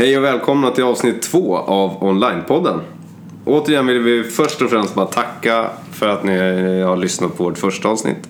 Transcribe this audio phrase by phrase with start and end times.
[0.00, 2.80] Hej och välkomna till avsnitt två av Onlinepodden.
[3.44, 7.58] Återigen vill vi först och främst bara tacka för att ni har lyssnat på vårt
[7.58, 8.28] första avsnitt.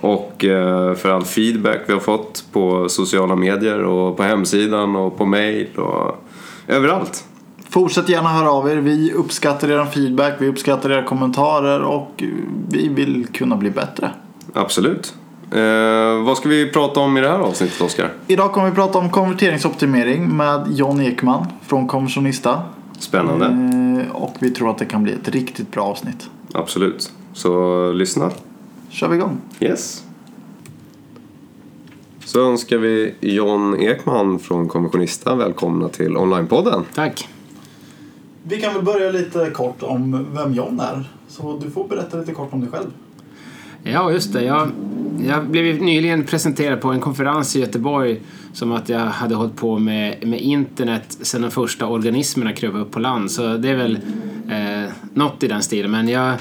[0.00, 5.18] Och eh, för all feedback vi har fått på sociala medier och på hemsidan och
[5.18, 6.24] på mail och
[6.66, 7.24] överallt.
[7.70, 8.76] Fortsätt gärna höra av er.
[8.76, 12.24] Vi uppskattar er feedback, vi uppskattar era kommentarer och
[12.68, 14.10] vi vill kunna bli bättre.
[14.52, 15.14] Absolut.
[15.50, 18.12] Eh, vad ska vi prata om i det här avsnittet, Oskar?
[18.26, 22.62] Idag kommer vi prata om konverteringsoptimering med John Ekman från Konversionista.
[22.98, 23.46] Spännande.
[23.46, 26.30] Eh, och vi tror att det kan bli ett riktigt bra avsnitt.
[26.52, 27.12] Absolut.
[27.32, 28.30] Så lyssna.
[28.88, 29.40] kör vi igång.
[29.60, 30.04] Yes.
[32.24, 36.84] Så önskar vi John Ekman från Konversionista välkomna till Onlinepodden.
[36.94, 37.28] Tack.
[38.42, 41.04] Vi kan väl börja lite kort om vem John är.
[41.28, 42.90] Så du får berätta lite kort om dig själv.
[43.82, 44.44] Ja, just det.
[44.44, 44.70] Jag,
[45.26, 48.20] jag blev nyligen presenterad på en konferens i Göteborg
[48.52, 52.90] som att jag hade hållit på med, med internet sedan de första organismerna kröp upp
[52.90, 53.30] på land.
[53.30, 53.98] Så det är väl
[54.50, 55.90] eh, något i den stilen.
[55.90, 56.38] Men jag, eh,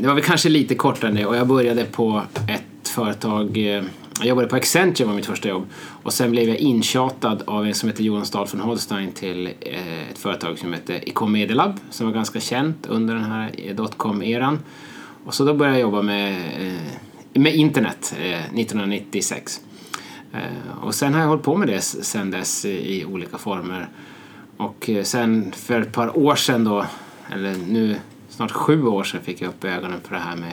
[0.00, 3.84] det var väl kanske lite kortare än det och jag började på ett företag eh,
[4.18, 5.66] jag jobbade på Accenture var mitt första jobb
[6.02, 10.10] och sen blev jag intjatad av en som heter Johan Stahl von Holstein till eh,
[10.10, 14.58] ett företag som heter Ecom Medelab som var ganska känt under den här dotcom-eran.
[15.24, 18.14] Och så då började jag jobba med, eh, med internet
[18.52, 19.60] 1996.
[20.82, 23.88] Och sen har jag hållit på med det sen dess i olika former.
[24.56, 26.86] Och sen för ett par år sedan då,
[27.32, 27.96] eller nu
[28.28, 30.52] snart sju år sedan fick jag upp ögonen för det här med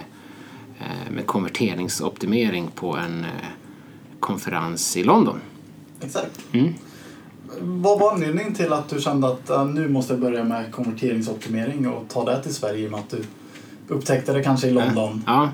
[0.82, 3.30] Eh, med konverteringsoptimering på en eh,
[4.20, 5.40] konferens i London.
[6.02, 6.40] Exakt.
[6.52, 6.74] Mm.
[7.62, 12.10] Vad var anledningen till att du kände att nu måste jag börja med konverteringsoptimering och
[12.10, 13.24] ta det till Sverige i och med att du
[13.92, 15.24] upptäckte det kanske i London?
[15.26, 15.50] Ja.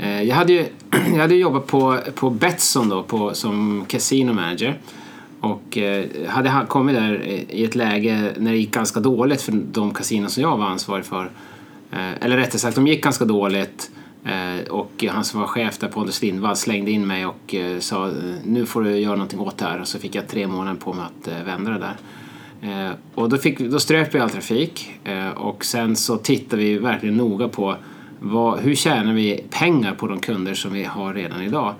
[0.00, 4.78] Eh, jag hade ju jag hade jobbat på, på Betsson då på, som casino manager
[5.40, 5.78] och
[6.28, 10.42] hade kommit där i ett läge när det gick ganska dåligt för de kasinon som
[10.42, 11.30] jag var ansvarig för.
[12.20, 13.90] Eller rättare sagt, de gick ganska dåligt
[14.24, 18.10] Eh, och han som var chef där, Pontus Lindvall, slängde in mig och eh, sa
[18.44, 19.80] nu får du göra någonting åt det här.
[19.80, 21.96] Och så fick jag tre månader på mig att eh, vända det där.
[22.62, 26.78] Eh, och då, fick, då ströp vi all trafik eh, och sen så tittade vi
[26.78, 27.76] verkligen noga på
[28.20, 31.74] vad, hur tjänar vi pengar på de kunder som vi har redan idag.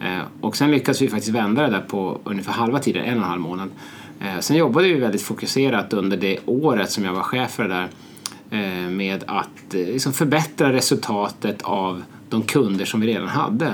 [0.00, 3.24] Eh, och sen lyckades vi faktiskt vända det där på ungefär halva tiden, en och
[3.24, 3.70] en halv månad.
[4.40, 7.88] Sen jobbade vi väldigt fokuserat under det året som jag var chef för det där
[8.50, 13.72] Eh, med att eh, liksom förbättra resultatet av de kunder som vi redan hade.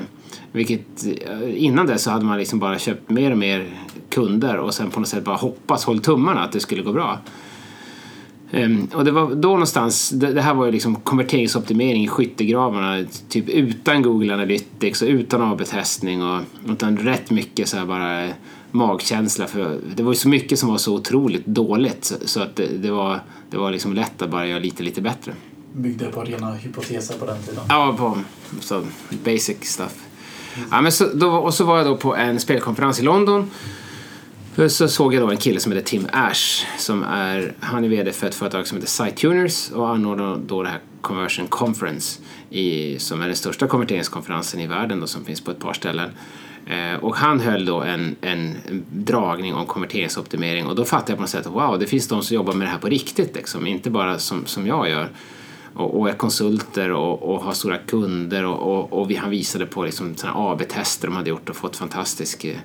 [0.53, 3.66] Vilket, eh, innan det så hade man liksom bara köpt mer och mer
[4.10, 7.19] kunder och sen på något sätt bara hoppas, håll tummarna att det skulle gå bra.
[8.54, 13.04] Um, och det var då någonstans, det, det här var ju liksom konverteringsoptimering i skyttegravarna,
[13.28, 18.28] typ utan Google Analytics och utan AB-testning och utan rätt mycket så här bara
[18.70, 22.56] magkänsla för det var ju så mycket som var så otroligt dåligt så, så att
[22.56, 23.20] det, det, var,
[23.50, 25.32] det var liksom lätt att bara göra lite, lite bättre.
[25.75, 27.62] Byggde på rena hypoteser på den tiden?
[27.69, 28.19] Ja, på
[28.60, 28.82] så
[29.25, 30.06] basic stuff.
[30.70, 33.50] Ja, men så, då, och så var jag då på en spelkonferens i London
[34.68, 38.12] så såg jag då en kille som heter Tim Ash som är, han är VD
[38.12, 42.20] för ett företag som heter SiteTuners och anordnar då det här Conversion Conference
[42.50, 46.10] i, som är den största konverteringskonferensen i världen då, som finns på ett par ställen.
[46.66, 48.56] Eh, och han höll då en, en
[48.90, 52.22] dragning om konverteringsoptimering och då fattade jag på något sätt att wow, det finns de
[52.22, 55.08] som jobbar med det här på riktigt, liksom, inte bara som, som jag gör.
[55.75, 59.66] Och, och är konsulter och, och har stora kunder och, och, och vi, han visade
[59.66, 62.56] på liksom, AB-tester de hade gjort och fått fantastisk eh,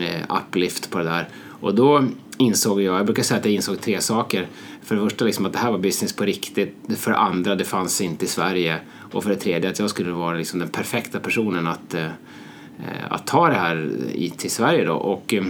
[0.00, 1.28] eh, uplift på det där.
[1.60, 2.04] Och då
[2.38, 4.46] insåg jag, jag brukar säga att jag insåg tre saker.
[4.82, 6.76] För det första liksom att det här var business på riktigt.
[6.96, 8.78] För det andra, det fanns inte i Sverige.
[9.12, 12.10] Och för det tredje, att jag skulle vara liksom den perfekta personen att eh, eh
[13.10, 13.90] att ta det här
[14.36, 14.94] till Sverige då.
[14.94, 15.44] Och, eh,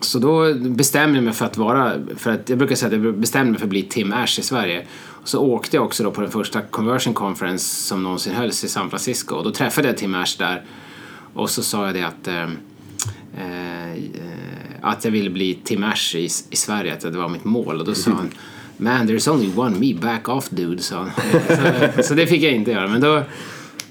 [0.00, 3.18] så då bestämde jag mig för att vara, för att jag brukar säga att jag
[3.18, 4.86] bestämde mig för att bli Tim Ash i Sverige.
[5.24, 8.90] Så åkte jag också då på den första conversion conference som någonsin hölls i San
[8.90, 9.34] Francisco.
[9.34, 10.64] Och då träffade jag Tim Ash där.
[11.34, 14.02] Och så sa jag det att eh, eh,
[14.82, 17.80] att jag ville bli Tim Ash i, i Sverige, att det var mitt mål.
[17.80, 18.30] Och då sa han
[18.76, 21.10] Man, there's only one me, back off dude, sa han.
[21.96, 23.22] så, så det fick jag inte göra, men då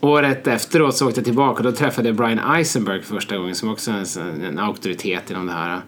[0.01, 3.69] Året efteråt så åkte jag tillbaka och då träffade jag Brian Eisenberg första gången som
[3.69, 5.81] också är en, en auktoritet inom det här.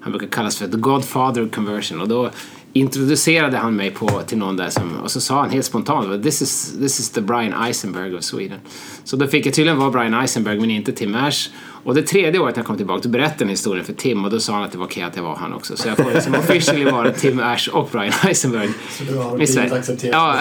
[0.00, 2.00] Han brukar kallas för the Godfather of conversion.
[2.00, 2.30] Och då
[2.76, 6.42] introducerade han mig på, till någon där som, och så sa han helt spontant this
[6.42, 8.58] is, this is the Brian Eisenberg of Sweden.
[9.04, 11.48] Så då fick jag tydligen vara Brian Eisenberg men inte Tim Ash.
[11.84, 14.30] Och det tredje året när jag kom tillbaka då berättade jag historien för Tim och
[14.30, 15.76] då sa han att det var okej att jag var han också.
[15.76, 18.68] Så jag får liksom officially vara Tim Ash och Brian Eisenberg.
[18.90, 20.14] Så du har blivit accepterad?
[20.14, 20.38] Ja.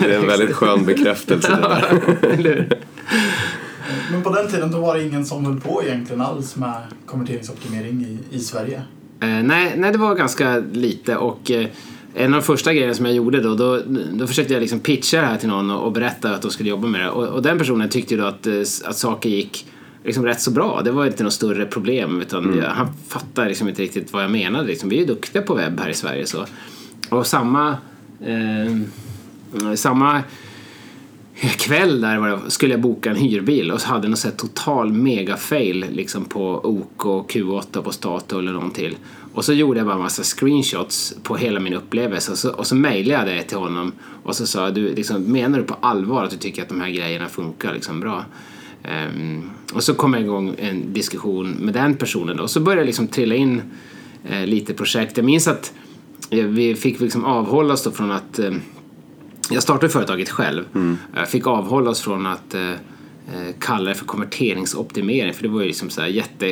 [0.00, 1.48] det är en väldigt skön bekräftelse.
[1.48, 2.68] där.
[4.10, 8.06] Men på den tiden då var det ingen som höll på egentligen alls med konverteringsoptimering
[8.30, 8.82] i, i Sverige?
[9.20, 11.68] Eh, nej, nej, det var ganska lite och eh,
[12.14, 13.80] en av de första grejerna som jag gjorde då, då,
[14.12, 16.70] då försökte jag liksom pitcha det här till någon och, och berätta att de skulle
[16.70, 17.10] jobba med det.
[17.10, 19.66] Och, och den personen tyckte ju då att, eh, att saker gick
[20.04, 20.82] liksom rätt så bra.
[20.84, 24.30] Det var inte något större problem utan jag, han fattade liksom inte riktigt vad jag
[24.30, 24.66] menade.
[24.66, 24.88] Liksom.
[24.88, 26.26] Vi är ju duktiga på webb här i Sverige.
[26.26, 26.46] Så.
[27.10, 27.76] Och samma,
[28.20, 30.22] eh, samma
[31.40, 34.92] kväll där var det, skulle jag boka en hyrbil och så hade jag sett total
[34.92, 38.96] mega fail liksom på OK och Q8 på Statoil eller någon till.
[39.34, 42.66] Och så gjorde jag bara en massa screenshots på hela min upplevelse och så, och
[42.66, 43.92] så mejlade jag det till honom
[44.22, 46.80] och så sa jag, du, liksom, menar du på allvar att du tycker att de
[46.80, 48.24] här grejerna funkar liksom bra?
[49.08, 52.86] Um, och så kom jag igång en diskussion med den personen och så började jag
[52.86, 53.62] liksom trilla in
[54.30, 55.16] uh, lite projekt.
[55.16, 55.72] Jag minns att
[56.34, 58.56] uh, vi fick liksom avhålla oss då från att uh,
[59.50, 60.64] jag startade företaget själv.
[60.74, 60.98] Mm.
[61.14, 62.70] Jag fick avhålla oss från att eh,
[63.58, 66.46] kalla det för konverteringsoptimering för det var ju liksom så här jätte...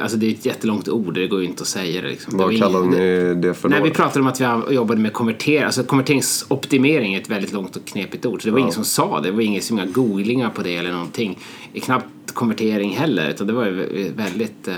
[0.00, 2.08] Alltså det är ett jättelångt ord, det går ju inte att säga det.
[2.08, 2.38] Liksom.
[2.38, 3.74] Vad det kallar ni det för då?
[3.74, 5.62] Nej, vi pratade om att vi jobbade med konvertering.
[5.62, 8.42] Alltså konverteringsoptimering är ett väldigt långt och knepigt ord.
[8.42, 8.62] Så det var ja.
[8.62, 9.28] ingen som sa det.
[9.28, 11.38] Det var inga, inga googlingar på det eller någonting.
[11.82, 14.74] Knappt konvertering heller, utan det var ju väldigt eh,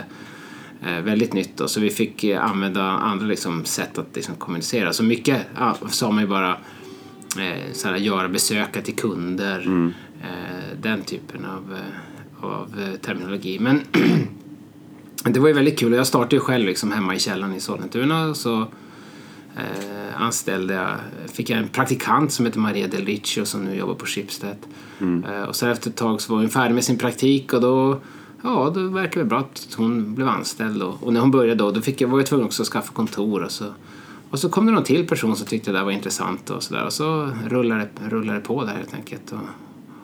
[1.05, 1.57] väldigt nytt.
[1.57, 1.69] Då.
[1.69, 4.93] Så vi fick använda andra liksom, sätt att liksom, kommunicera.
[4.93, 5.43] Så mycket
[5.89, 6.59] sa man ju bara
[7.39, 9.61] eh, såhär, göra besöka till kunder.
[9.61, 9.93] Mm.
[10.23, 13.59] Eh, den typen av, eh, av eh, terminologi.
[13.59, 13.81] Men
[15.25, 17.61] det var ju väldigt kul och jag startade ju själv liksom hemma i källaren i
[17.61, 18.35] Sollentuna.
[18.35, 18.61] Så
[19.57, 20.97] eh, anställde jag,
[21.33, 24.57] fick jag en praktikant som heter Maria Del Riccio som nu jobbar på Schibsted.
[25.01, 25.25] Mm.
[25.25, 28.01] Eh, och sen efter ett tag så var hon färdig med sin praktik och då
[28.43, 31.81] Ja, det verkade bra att hon blev anställd och, och när hon började då, då
[31.81, 33.65] fick jag, var jag tvungen också att skaffa kontor och så
[34.31, 36.85] och så kom det någon till person som tyckte det där var intressant och sådär.
[36.85, 39.33] Och så rullade det, rullade det på där helt enkelt.
[39.33, 39.39] Och,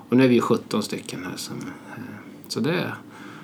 [0.08, 1.36] och nu är vi ju 17 stycken här.
[1.36, 1.56] Som,
[1.96, 2.02] eh,
[2.48, 2.92] så det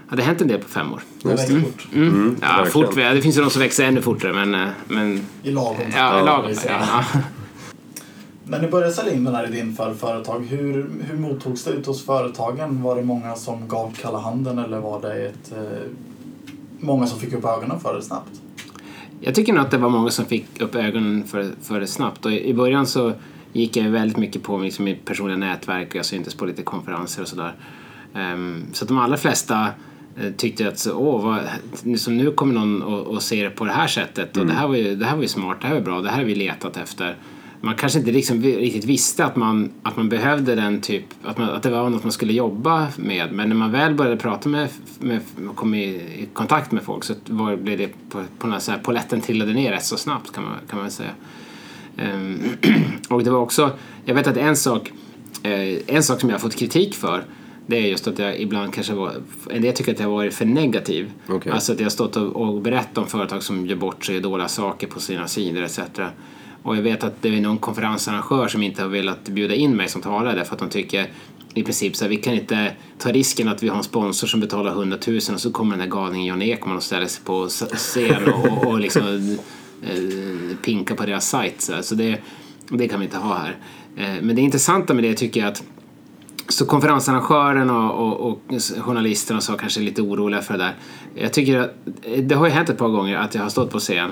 [0.08, 1.02] har det hänt en del på fem år.
[1.22, 1.88] Det växer fort.
[1.92, 2.08] Mm.
[2.08, 2.36] Mm.
[2.42, 2.94] Ja, fort.
[2.94, 4.54] Det finns ju de som växer ännu fortare men...
[4.54, 5.76] Eh, men I lagom.
[5.96, 6.54] Ja, i lagom.
[6.66, 7.04] Ja.
[8.44, 11.90] När ni började sälja in den här idén för företag, hur, hur mottogs det ute
[11.90, 12.82] hos företagen?
[12.82, 15.88] Var det många som gav kalla handen eller var det ett, eh,
[16.80, 18.40] många som fick upp ögonen för det snabbt?
[19.20, 22.26] Jag tycker nog att det var många som fick upp ögonen för, för det snabbt.
[22.26, 23.12] Och i början så
[23.52, 27.22] gick jag väldigt mycket på liksom mitt personliga nätverk och jag syntes på lite konferenser
[27.22, 27.54] och sådär.
[28.14, 29.68] Um, så att de allra flesta
[30.22, 31.40] uh, tyckte att så, åh, vad,
[31.98, 34.48] så nu kommer någon och, och ser det på det här sättet och mm.
[34.48, 36.16] det, här var ju, det här var ju smart, det här var bra, det här
[36.16, 37.16] har vi letat efter
[37.60, 41.50] man kanske inte liksom riktigt visste att man, att man behövde den typ, att, man,
[41.50, 43.32] att det var något man skulle jobba med.
[43.32, 44.68] Men när man väl började prata med,
[44.98, 45.20] med
[45.54, 48.78] kom i, i kontakt med folk så var, blev det på, på något så här,
[48.78, 51.10] poletten trillade ner rätt så snabbt kan man, kan man säga.
[52.14, 52.42] Um,
[53.08, 53.70] och det var också,
[54.04, 54.92] jag vet att en sak,
[55.42, 57.24] eh, en sak som jag har fått kritik för
[57.66, 59.12] det är just att jag ibland kanske var,
[59.50, 61.12] en del tycker att jag varit för negativ.
[61.28, 61.52] Okay.
[61.52, 64.48] Alltså att jag har stått och, och berättat om företag som gör bort sig dåliga
[64.48, 65.80] saker på sina sidor etc.
[66.62, 69.88] Och jag vet att det är någon konferensarrangör som inte har velat bjuda in mig
[69.88, 71.06] som talare för att de tycker
[71.54, 74.40] i princip så här, vi kan inte ta risken att vi har en sponsor som
[74.40, 77.48] betalar 100 000 och så kommer den där galningen Jan Ekman och ställer sig på
[77.48, 79.38] scen och, och, och liksom
[79.82, 81.60] eh, pinka på deras sajt.
[81.60, 82.18] Så, så det,
[82.68, 83.56] det kan vi inte ha här.
[83.96, 85.62] Eh, men det intressanta med det tycker jag att
[86.48, 88.40] så konferensarrangören och, och, och
[88.80, 90.74] journalisterna så kanske är lite oroliga för det där.
[91.14, 91.74] Jag tycker att
[92.18, 94.10] det har ju hänt ett par gånger att jag har stått på scen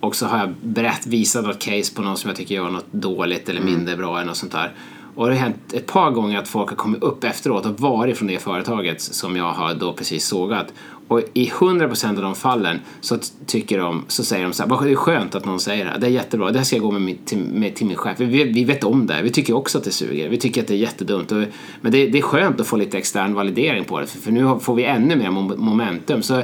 [0.00, 2.92] och så har jag berätt, visat något case på någon som jag tycker gör något
[2.92, 3.74] dåligt eller mm.
[3.74, 4.06] mindre mm.
[4.06, 4.72] bra eller något sånt där.
[5.14, 8.18] Och det har hänt ett par gånger att folk har kommit upp efteråt och varit
[8.18, 10.72] från det företaget som jag har då precis sågat.
[11.08, 14.90] Och i 100% av de fallen så tycker de, så säger de så här, det
[14.90, 17.02] är skönt att någon säger det det är jättebra, det här ska jag gå med,
[17.02, 18.20] min, till, med, till min chef.
[18.20, 20.74] Vi, vi vet om det, vi tycker också att det suger, vi tycker att det
[20.74, 21.32] är jättedumt.
[21.32, 21.44] Och,
[21.80, 24.58] men det, det är skönt att få lite extern validering på det, för, för nu
[24.60, 26.22] får vi ännu mer momentum.
[26.22, 26.42] Så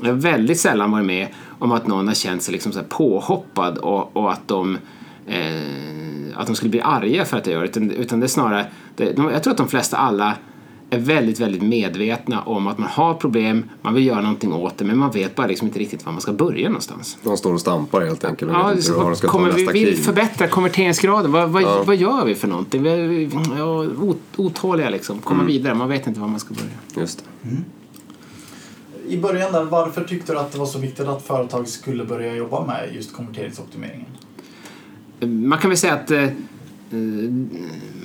[0.00, 1.28] jag har väldigt sällan varit med
[1.64, 4.78] om att någon har känt sig liksom så påhoppad och, och att de
[5.26, 7.68] eh, att de skulle bli arga för att jag gör det.
[7.68, 8.66] Utan, utan det är snarare,
[8.96, 10.34] det, jag tror att de flesta alla
[10.90, 14.84] är väldigt, väldigt medvetna om att man har problem, man vill göra någonting åt det
[14.84, 17.18] men man vet bara liksom inte riktigt var man ska börja någonstans.
[17.22, 19.72] De står och stampar helt enkelt och ja, vet inte de ska kommer, ta nästa
[19.72, 21.82] Vi vill förbättra konverteringsgraden, vad, vad, ja.
[21.86, 22.82] vad gör vi för någonting?
[22.82, 22.90] Vi
[23.24, 23.86] är ja,
[24.36, 25.52] otåliga liksom, komma mm.
[25.52, 27.02] vidare, man vet inte var man ska börja.
[27.02, 27.48] Just det.
[27.48, 27.64] Mm
[29.08, 32.34] i början där, varför tyckte du att det var så viktigt att företag skulle börja
[32.34, 34.06] jobba med just konverteringsoptimeringen?
[35.20, 36.30] Man kan väl säga att eh, eh,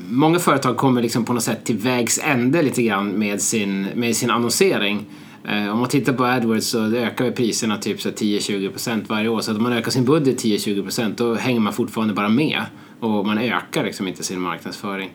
[0.10, 4.16] många företag kommer liksom på något sätt till vägs ände lite grann med sin, med
[4.16, 5.06] sin annonsering.
[5.44, 9.42] Eh, om man tittar på AdWords så ökar priserna typ 10-20% varje år.
[9.42, 12.62] Så om man ökar sin budget 10-20% då hänger man fortfarande bara med
[13.00, 15.10] och man ökar liksom inte sin marknadsföring.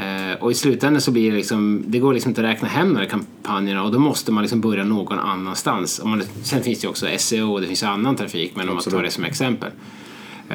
[0.00, 2.94] Eh, och i slutändan så blir det liksom, det går liksom inte att räkna hem
[2.94, 5.98] de här kampanjerna och då måste man liksom börja någon annanstans.
[5.98, 8.74] Och man, sen finns det ju också SEO och det finns annan trafik men om
[8.74, 9.70] man tar det som exempel.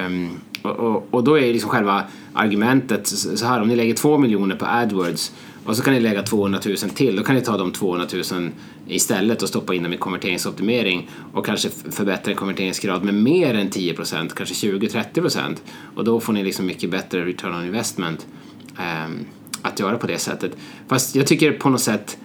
[0.05, 0.29] Um,
[0.61, 4.55] och, och, och, då är liksom själva argumentet så här, om ni lägger två miljoner
[4.55, 5.31] på AdWords
[5.65, 8.49] och så kan ni lägga 200 000 till, då kan ni ta de 200 000
[8.87, 14.29] istället och stoppa in dem i konverteringsoptimering och kanske förbättra konverteringsgrad med mer än 10%
[14.35, 15.55] kanske 20-30%
[15.95, 18.27] och då får ni liksom mycket bättre return on investment
[18.77, 19.25] Ehm,
[19.61, 20.57] att göra på det sättet.
[20.87, 22.17] Fast jag tycker på något sätt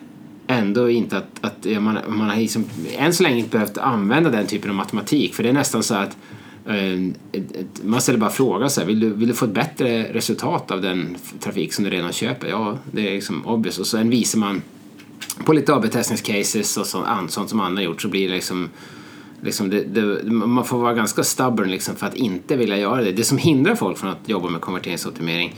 [0.47, 2.65] ändå inte att, att man, man har liksom,
[2.99, 5.95] än så länge inte behövt använda den typen av matematik för det är nästan så
[5.95, 6.17] att
[6.67, 7.15] ehm,
[7.83, 10.83] man ställer bara frågan så här, vill du, vill du få ett bättre resultat av
[10.83, 12.49] den trafik som du redan köper?
[12.49, 13.79] Ja, det är liksom obvious.
[13.79, 14.63] Och sen visar man
[15.45, 18.69] på lite AB-testningscases och sånt, sånt som andra gjort så blir det liksom
[19.43, 23.13] Liksom det, det, man får vara ganska stubborn liksom för att inte vilja göra det.
[23.13, 25.57] Det som hindrar folk från att jobba med konverteringsoptimering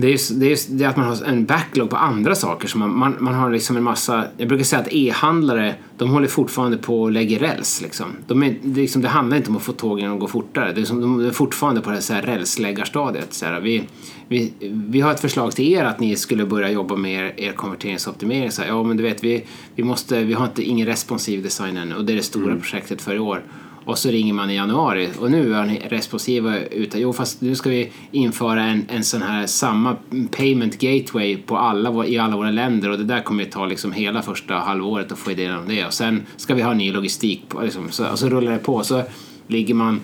[0.00, 2.68] det är, just, det är just det att man har en backlog på andra saker.
[2.68, 6.28] Så man, man, man har liksom en massa, jag brukar säga att e-handlare, de håller
[6.28, 7.80] fortfarande på att lägga räls.
[7.82, 8.06] Liksom.
[8.26, 10.72] De är, det, liksom, det handlar inte om att få tågen att gå fortare.
[10.72, 13.34] Det är, som, de är fortfarande på det här rälsläggarstadiet.
[13.34, 13.82] Så här, vi,
[14.28, 17.52] vi, vi har ett förslag till er att ni skulle börja jobba med er, er
[17.52, 18.50] konverteringsoptimering.
[18.50, 21.76] Så här, ja, men du vet, vi, vi, måste, vi har inte, ingen responsiv design
[21.76, 22.60] ännu och det är det stora mm.
[22.60, 23.42] projektet för i år.
[23.88, 27.00] Och så ringer man i januari och nu är ni responsiva ute.
[27.00, 29.96] Jo, fast nu ska vi införa en, en sån här samma
[30.30, 33.92] payment gateway på alla, i alla våra länder och det där kommer att ta liksom
[33.92, 35.86] hela första halvåret att få idén om det.
[35.86, 38.84] Och sen ska vi ha ny logistik på, liksom, så, och så rullar det på.
[38.84, 39.02] Så
[39.46, 40.00] ligger man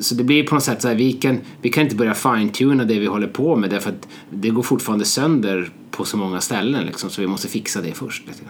[0.00, 2.84] så det blir på något sätt så här, vi kan, vi kan inte börja fine-tuna
[2.84, 6.86] det vi håller på med därför att det går fortfarande sönder på så många ställen
[6.86, 8.26] liksom, så vi måste fixa det först.
[8.26, 8.40] Lite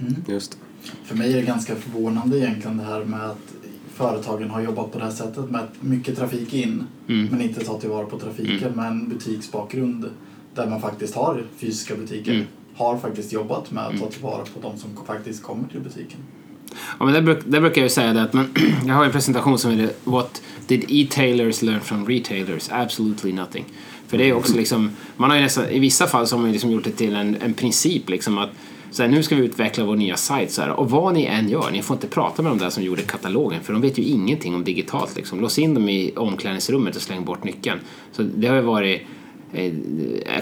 [0.00, 0.14] mm.
[0.28, 0.58] Just
[1.04, 3.54] För mig är det ganska förvånande egentligen det här med att
[4.02, 7.26] företagen har jobbat på det här sättet med mycket trafik in mm.
[7.30, 8.76] men inte ta tillvara på trafiken mm.
[8.76, 10.10] med en butiksbakgrund
[10.54, 12.46] där man faktiskt har fysiska butiker mm.
[12.74, 14.10] har faktiskt jobbat med att ta mm.
[14.10, 16.18] tillvara på de som faktiskt kommer till butiken.
[16.98, 18.54] Ja, men där, bruk, där brukar jag säga det att man,
[18.86, 22.68] jag har en presentation som heter What did e-tailers learn from retailers?
[22.72, 23.64] Absolutely nothing.
[24.06, 26.52] För det är också liksom, man har ju nästan, i vissa fall så har man
[26.52, 28.50] liksom gjort det till en, en princip liksom att
[28.92, 31.48] så här, nu ska vi utveckla vår nya sajt så här, och vad ni än
[31.48, 34.02] gör, ni får inte prata med de där som gjorde katalogen för de vet ju
[34.02, 35.16] ingenting om digitalt.
[35.16, 35.40] Liksom.
[35.40, 37.78] Lås in dem i omklädningsrummet och släng bort nyckeln.
[38.12, 39.02] Så det har ju varit,
[39.52, 39.72] eh,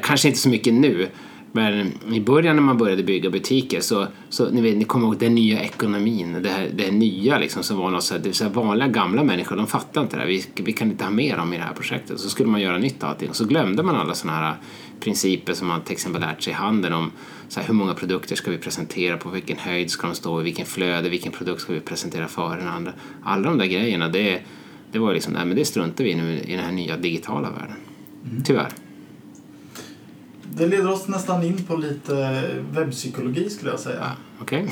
[0.03, 1.09] kanske inte så mycket nu,
[1.53, 5.19] men i början när man började bygga butiker så, så ni, vet, ni kommer ihåg
[5.19, 8.45] den nya ekonomin, det, här, det nya liksom som var något så här, det så
[8.45, 10.29] här vanliga gamla människor, de fattar inte det här.
[10.29, 12.21] Vi, vi kan inte ha med dem i det här projektet.
[12.21, 14.55] Så skulle man göra nytt av allting och så glömde man alla sådana här
[15.01, 17.11] principer som man till exempel lärt sig i handeln om
[17.51, 20.45] så här, hur många produkter ska vi presentera, på vilken höjd ska de stå, i
[20.45, 22.93] vilken flöde, vilken produkt ska vi presentera före den andra.
[23.23, 24.41] Alla de där grejerna, det,
[24.93, 27.51] det var liksom, nej men det struntar vi i nu i den här nya digitala
[27.51, 27.77] världen.
[28.31, 28.43] Mm.
[28.45, 28.69] Tyvärr.
[30.43, 34.01] Det leder oss nästan in på lite webbpsykologi skulle jag säga.
[34.39, 34.67] Ja, okay.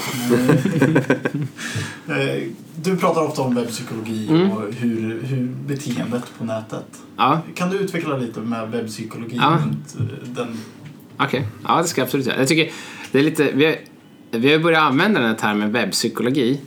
[2.09, 2.43] Eh,
[2.83, 4.51] du pratar ofta om webbpsykologi mm.
[4.51, 6.87] och hur, hur beteendet på nätet.
[7.17, 7.41] Ja.
[7.55, 9.55] Kan du utveckla lite med webbpsykologi ja.
[9.55, 10.57] Eh, den
[11.21, 11.43] Okej, okay.
[11.69, 12.39] ja det ska jag absolut göra.
[12.39, 12.73] Jag tycker
[13.13, 13.77] det är lite, vi har,
[14.31, 16.61] vi har börjat använda den här termen webbpsykologi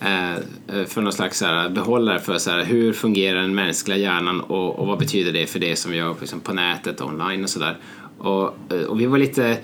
[0.00, 3.98] eh, eh, för någon slags så här, behållare för så här, hur fungerar den mänskliga
[3.98, 7.42] hjärnan och, och vad betyder det för det som vi gör liksom, på nätet, online
[7.42, 7.76] och sådär.
[8.18, 9.58] Och, eh, och vi var lite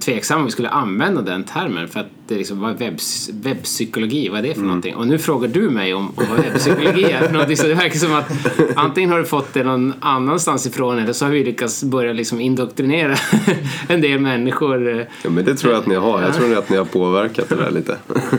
[0.00, 4.38] tveksam om vi skulle använda den termen för att det liksom var webbs, webbpsykologi, vad
[4.38, 4.66] är det för mm.
[4.66, 4.94] någonting?
[4.94, 7.98] Och nu frågar du mig om, om vad webbpsykologi är för någonting så det verkar
[7.98, 8.32] som att
[8.74, 12.40] antingen har du fått det någon annanstans ifrån eller så har vi lyckats börja liksom
[12.40, 13.16] indoktrinera
[13.88, 15.06] en del människor.
[15.22, 17.56] Ja men det tror jag att ni har, jag tror att ni har påverkat det
[17.56, 17.96] där lite.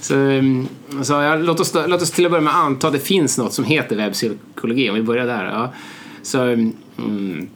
[0.00, 0.68] Så, mm,
[1.02, 3.52] så ja, låt, oss, låt oss till att börja med anta att det finns något
[3.52, 5.44] som heter webbpsykologi, om vi börjar där.
[5.44, 5.72] Ja.
[6.22, 7.48] Så, mm,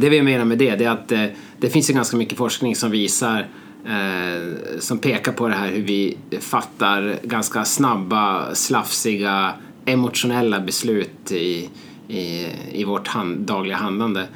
[0.00, 1.24] det vi menar med det, det är att eh,
[1.60, 3.48] det finns ju ganska mycket forskning som visar
[3.86, 11.68] eh, som pekar på det här hur vi fattar ganska snabba, slafsiga, emotionella beslut i,
[12.08, 14.28] i, i vårt hand, dagliga handlande.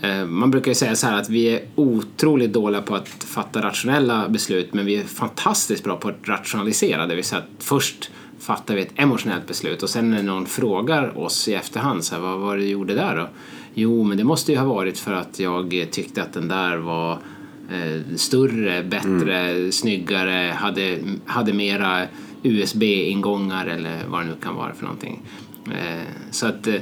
[0.00, 3.62] Eh, man brukar ju säga så här att vi är otroligt dåliga på att fatta
[3.62, 8.10] rationella beslut men vi är fantastiskt bra på att rationalisera, det vill säga att först
[8.38, 12.22] fattar vi ett emotionellt beslut och sen när någon frågar oss i efterhand så här,
[12.22, 13.28] vad var det du gjorde där då?
[13.80, 17.12] Jo, men det måste ju ha varit för att jag tyckte att den där var
[17.72, 19.72] eh, större, bättre, mm.
[19.72, 22.02] snyggare, hade, hade mera
[22.42, 25.22] USB-ingångar eller vad det nu kan vara för någonting.
[25.66, 26.80] Eh, så att, eh,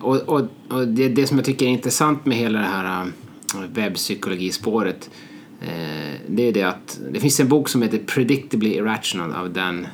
[0.00, 3.02] och, och, och det, det, som jag tycker är intressant med hela det här
[3.54, 5.10] eh, webbpsykologispåret
[5.60, 9.86] eh, det är det att det finns en bok som heter Predictably Irrational av Dan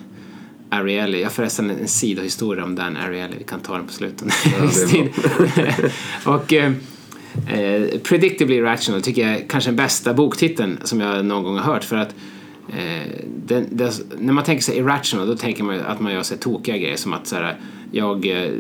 [0.71, 1.19] Ariely.
[1.19, 3.35] Jag har förresten en sidohistoria om Dan Ariely.
[3.39, 4.33] Vi kan ta den på slutet.
[6.25, 6.73] Ja, och, eh,
[7.47, 11.73] Eh, Predictably Irrational tycker jag är kanske den bästa boktiteln som jag någon gång har
[11.73, 11.85] hört.
[11.85, 12.15] För att
[12.69, 13.11] eh,
[13.47, 16.77] den, den, när man tänker sig irrational då tänker man att man gör så tokiga
[16.77, 17.59] grejer som att så här,
[17.93, 18.53] jag eh,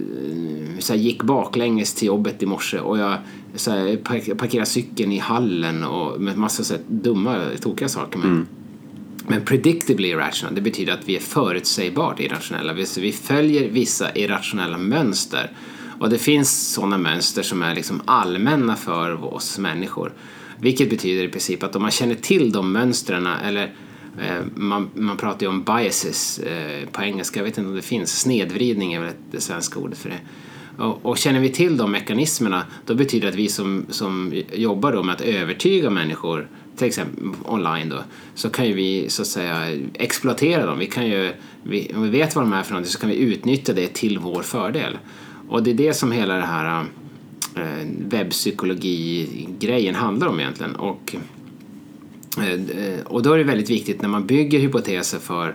[0.79, 3.17] så här, gick baklänges till jobbet i morse och jag
[3.55, 3.97] så här,
[4.35, 8.19] parkerade cykeln i hallen och med massa så här, dumma, tokiga saker.
[8.19, 8.47] Men,
[9.28, 12.73] men predictably irrational, det betyder att vi är förutsägbart irrationella.
[12.73, 15.50] Vi, följer vissa irrationella mönster.
[16.00, 20.12] Och det finns sådana mönster som är liksom allmänna för oss människor.
[20.61, 23.75] Vilket betyder i princip att om man känner till de mönstren eller
[24.21, 27.83] eh, man, man pratar ju om biases eh, på engelska, jag vet inte om det
[27.83, 30.21] finns, snedvridning är väl det svenska ordet för det.
[30.78, 34.92] Och, och känner vi till de mekanismerna då betyder det att vi som, som jobbar
[34.92, 37.99] då med att övertyga människor till exempel online då,
[38.35, 40.78] så kan ju vi så att säga exploatera dem.
[40.78, 43.16] Vi kan ju, vi, om vi vet vad de är för någonting så kan vi
[43.16, 44.99] utnyttja det till vår fördel.
[45.49, 46.85] Och det är det som hela det här
[47.56, 50.76] eh, webbpsykologi-grejen handlar om egentligen.
[50.76, 51.16] Och,
[52.38, 52.61] eh,
[53.04, 55.54] och då är det väldigt viktigt när man bygger hypoteser för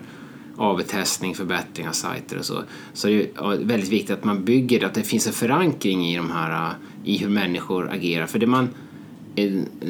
[0.57, 2.63] avtestning, förbättring av sajter och så.
[2.93, 3.17] Så är
[3.57, 6.71] det väldigt viktigt att man bygger, att det finns en förankring i de här, eh,
[7.03, 8.25] i hur människor agerar.
[8.25, 8.69] För det man,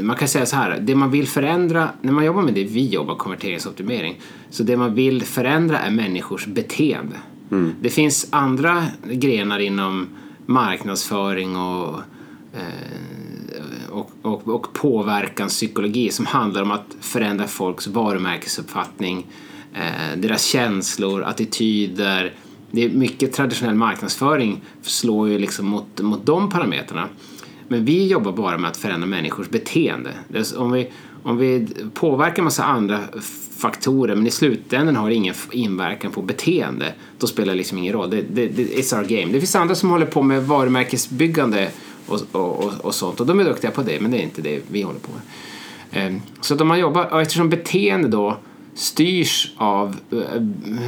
[0.02, 2.88] man kan säga så här, det man vill förändra, när man jobbar med det vi
[2.88, 4.20] jobbar, konverteringsoptimering,
[4.50, 7.16] så det man vill förändra är människors beteende.
[7.52, 7.74] Mm.
[7.82, 10.08] Det finns andra grenar inom
[10.46, 12.00] marknadsföring och,
[12.54, 19.26] eh, och, och, och påverkanspsykologi som handlar om att förändra folks varumärkesuppfattning,
[19.74, 22.34] eh, deras känslor, attityder.
[22.72, 27.08] Det är mycket traditionell marknadsföring slår ju liksom mot, mot de parametrarna.
[27.72, 30.10] Men vi jobbar bara med att förändra människors beteende.
[30.58, 30.92] Om vi,
[31.24, 33.00] om vi påverkar en massa andra
[33.58, 37.94] faktorer men i slutändan har det ingen inverkan på beteende, då spelar det liksom ingen
[37.94, 38.10] roll.
[38.10, 39.34] Det, det, det, it's our game.
[39.34, 41.70] Det finns andra som håller på med varumärkesbyggande
[42.08, 44.42] och, och, och, och sånt och de är duktiga på det, men det är inte
[44.42, 45.22] det vi håller på med.
[45.92, 48.38] Ehm, så att om man jobbar, och eftersom beteende då
[48.74, 49.96] styrs av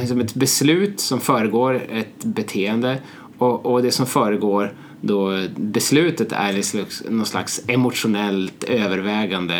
[0.00, 2.98] liksom ett beslut som föregår ett beteende
[3.38, 4.72] och, och det som föregår
[5.06, 9.54] då beslutet är någon slags emotionellt övervägande,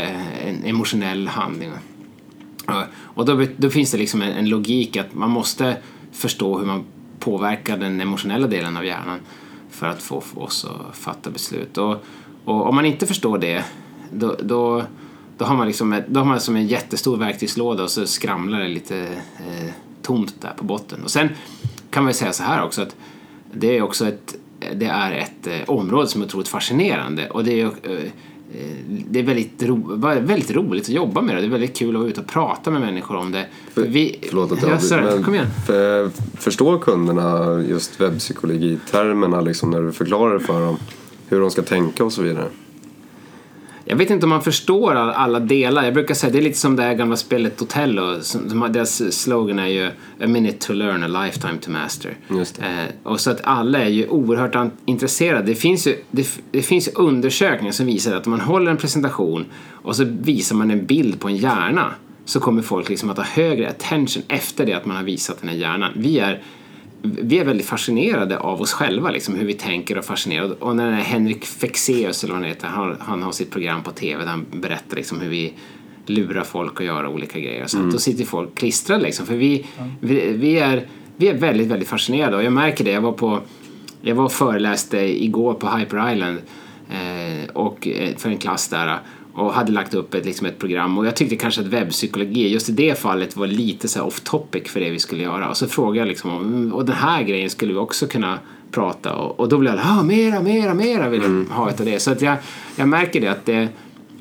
[0.46, 1.70] en emotionell handling.
[2.94, 5.76] Och då, då finns det liksom en, en, logik att man måste
[6.12, 6.84] förstå hur man
[7.18, 9.18] påverkar den emotionella delen av hjärnan
[9.70, 11.78] för att få oss att fatta beslut.
[11.78, 12.04] Och,
[12.44, 13.64] och om man inte förstår det,
[14.12, 14.82] då, då,
[15.38, 18.68] då har man liksom då har man som en jättestor verktygslåda och så skramlar det
[18.68, 18.98] lite
[19.36, 19.70] eh,
[20.02, 21.04] tomt där på botten.
[21.04, 21.28] Och sen
[21.90, 22.96] kan man säga så här också att
[23.52, 24.36] det är också ett,
[24.74, 28.10] det är ett eh, område som är otroligt fascinerande och det är eh,
[29.10, 31.40] det är väldigt, ro, väldigt roligt att jobba med det.
[31.40, 33.46] Det är väldigt kul att vara ute och prata med människor om det.
[33.74, 34.80] För, vi, förlåt att jag
[35.34, 35.46] igen.
[35.66, 40.76] För, Förstår kunderna just webbpsykologitermerna liksom när du förklarar för dem
[41.28, 42.48] hur de ska tänka och så vidare?
[43.84, 45.84] Jag vet inte om man förstår alla delar.
[45.84, 48.20] Jag brukar säga det är lite som det här gamla spelet Otello.
[48.70, 49.86] Deras slogan är ju
[50.20, 52.16] A minute to learn, a lifetime to master.
[52.30, 52.66] Eh,
[53.02, 55.46] och så att alla är ju oerhört intresserade.
[55.46, 59.44] Det finns ju det, det finns undersökningar som visar att om man håller en presentation
[59.70, 61.94] och så visar man en bild på en hjärna
[62.24, 65.48] så kommer folk liksom att ha högre attention efter det att man har visat den
[65.48, 65.92] här hjärnan.
[65.96, 66.42] Vi är
[67.04, 70.54] vi är väldigt fascinerade av oss själva, liksom, hur vi tänker och fascinerade.
[70.54, 74.22] Och när Henrik Fexeus, eller vad han heter, han, han har sitt program på TV
[74.22, 75.52] där han berättar liksom, hur vi
[76.06, 77.66] lurar folk att göra olika grejer.
[77.66, 77.90] Så mm.
[77.90, 79.90] då sitter folk klistrade liksom, för vi, mm.
[80.00, 80.86] vi, vi, är,
[81.16, 82.90] vi är väldigt, väldigt fascinerade och jag märker det.
[82.90, 83.40] Jag var, på,
[84.00, 86.38] jag var och föreläste igår på Hyper Island
[86.90, 88.98] eh, och, eh, för en klass där
[89.34, 92.68] och hade lagt upp ett, liksom ett program och jag tyckte kanske att webbpsykologi just
[92.68, 95.66] i det fallet var lite så off topic för det vi skulle göra och så
[95.66, 98.38] frågade jag liksom om, och den här grejen skulle vi också kunna
[98.70, 101.50] prata och, och då blev jag ah, mera, mera, mera vill jag mm.
[101.50, 102.36] ha utav det så att jag,
[102.76, 103.68] jag märker det att det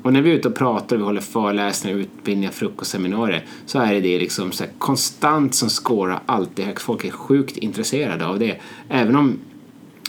[0.04, 4.18] och när vi är ute och pratar, vi håller föreläsningar, utbildningar, frukostseminarier så är det
[4.18, 6.84] liksom så konstant som skårar alltid högst.
[6.84, 8.60] Folk är sjukt intresserade av det.
[8.88, 9.38] Även om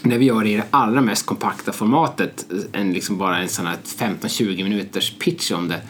[0.02, 3.66] när vi gör det i det allra mest kompakta formatet, en liksom bara en sån
[3.66, 5.82] här 15-20 minuters pitch om det,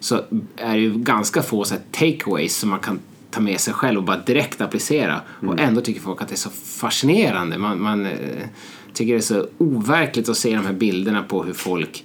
[0.00, 0.20] så
[0.56, 4.04] är det ju ganska få så takeaways som man kan ta med sig själv och
[4.04, 5.20] bara direkt applicera.
[5.40, 5.54] Mm.
[5.54, 7.58] Och ändå tycker folk att det är så fascinerande.
[7.58, 8.46] Man, man eh,
[8.92, 12.04] tycker det är så overkligt att se de här bilderna på hur folk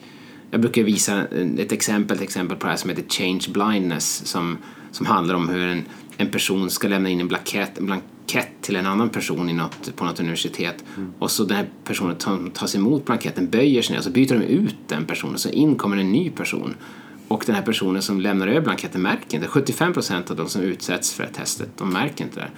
[0.52, 1.24] jag brukar visa
[1.58, 4.58] ett exempel, ett exempel på det här som heter Change Blindness som,
[4.92, 5.84] som handlar om hur en,
[6.18, 9.96] en person ska lämna in en blankett, en blankett till en annan person i något,
[9.96, 11.14] på något universitet mm.
[11.20, 14.40] och så den här personen som tas emot blanketten böjer sig ner och så byter
[14.40, 16.76] de ut den personen så in kommer en ny person
[17.28, 19.48] och den här personen som lämnar över blanketten märker inte.
[19.48, 22.50] 75 procent av de som utsätts för det här testet, de märker inte det.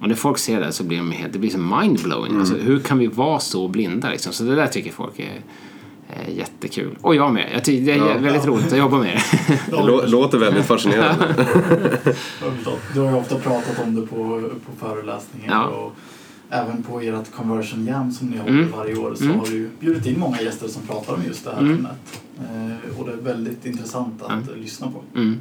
[0.00, 2.30] Och när folk ser det så blir de helt, det blir så mindblowing.
[2.30, 2.40] Mm.
[2.40, 4.32] Alltså, hur kan vi vara så blinda liksom?
[4.32, 5.42] Så det där tycker folk är
[6.28, 6.96] jättekul.
[7.00, 7.50] Och jag med.
[7.54, 8.18] Jag tycker det är Ja.
[8.18, 9.06] väldigt roligt att jobba med
[9.48, 9.54] det.
[9.70, 11.34] Det lå- låter väldigt fascinerande.
[12.94, 15.66] Du har ju ofta pratat om det på, på föreläsningar Ja.
[15.66, 15.92] och
[16.50, 18.70] även på ert conversion jam som ni håller Mm.
[18.76, 19.38] varje år så Mm.
[19.38, 21.74] har du ju bjudit in många gäster som pratar om just det här Mm.
[21.74, 22.22] ämnet.
[22.38, 25.18] Eh, och det är väldigt intressant att eh, lyssna på.
[25.18, 25.38] Mm.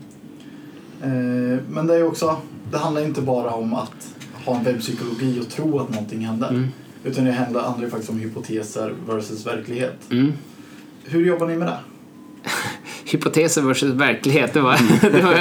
[1.01, 2.37] Eh, men det är också,
[2.71, 4.13] det handlar inte bara om att
[4.45, 6.49] ha en webbpsykologi och tro att någonting händer.
[6.49, 6.67] Mm.
[7.03, 9.97] Utan det handlar, handlar faktiskt om hypoteser versus verklighet.
[10.11, 10.33] Mm.
[11.09, 11.77] Hur jobbar ni med det?
[13.11, 14.73] Hypoteser versus verklighet, det var...
[15.01, 15.33] Det var,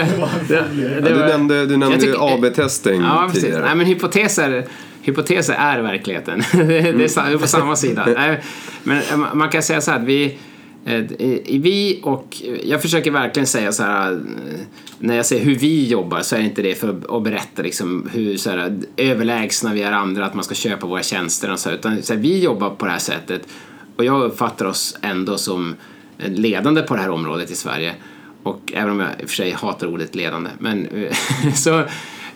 [0.48, 3.42] det, Ja, det du nämnde, du nämnde AB-testing Ja, precis.
[3.42, 3.64] tidigare.
[3.64, 4.66] Nej, men hypoteser,
[5.02, 6.42] hypoteser är verkligheten.
[6.52, 8.06] det är på samma sida.
[8.16, 8.42] Nej,
[8.82, 10.38] men eh, man kan säga så här att vi,
[10.84, 11.04] eh,
[11.60, 14.18] vi och jag försöker verkligen säga så här eh,
[14.98, 18.36] när jag säger hur vi jobbar så är inte det för att berätta liksom hur
[18.36, 21.76] så här, överlägsna vi är andra, att man ska köpa våra tjänster och så, här,
[21.76, 23.42] utan så här, vi jobbar på det här sättet
[23.96, 25.74] och jag uppfattar oss ändå som
[26.18, 27.94] ledande på det här området i Sverige.
[28.42, 30.50] Och även om jag i och för sig hatar ordet ledande.
[30.58, 31.14] Men eh,
[31.54, 31.82] så...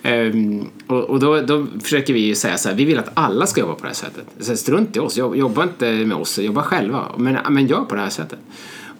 [0.04, 3.46] Um, och och då, då försöker vi ju säga så här, vi vill att alla
[3.46, 4.24] ska jobba på det här sättet.
[4.38, 7.06] Så strunt i oss, jobba inte med oss, jobba själva.
[7.16, 8.38] Men, men gör på det här sättet.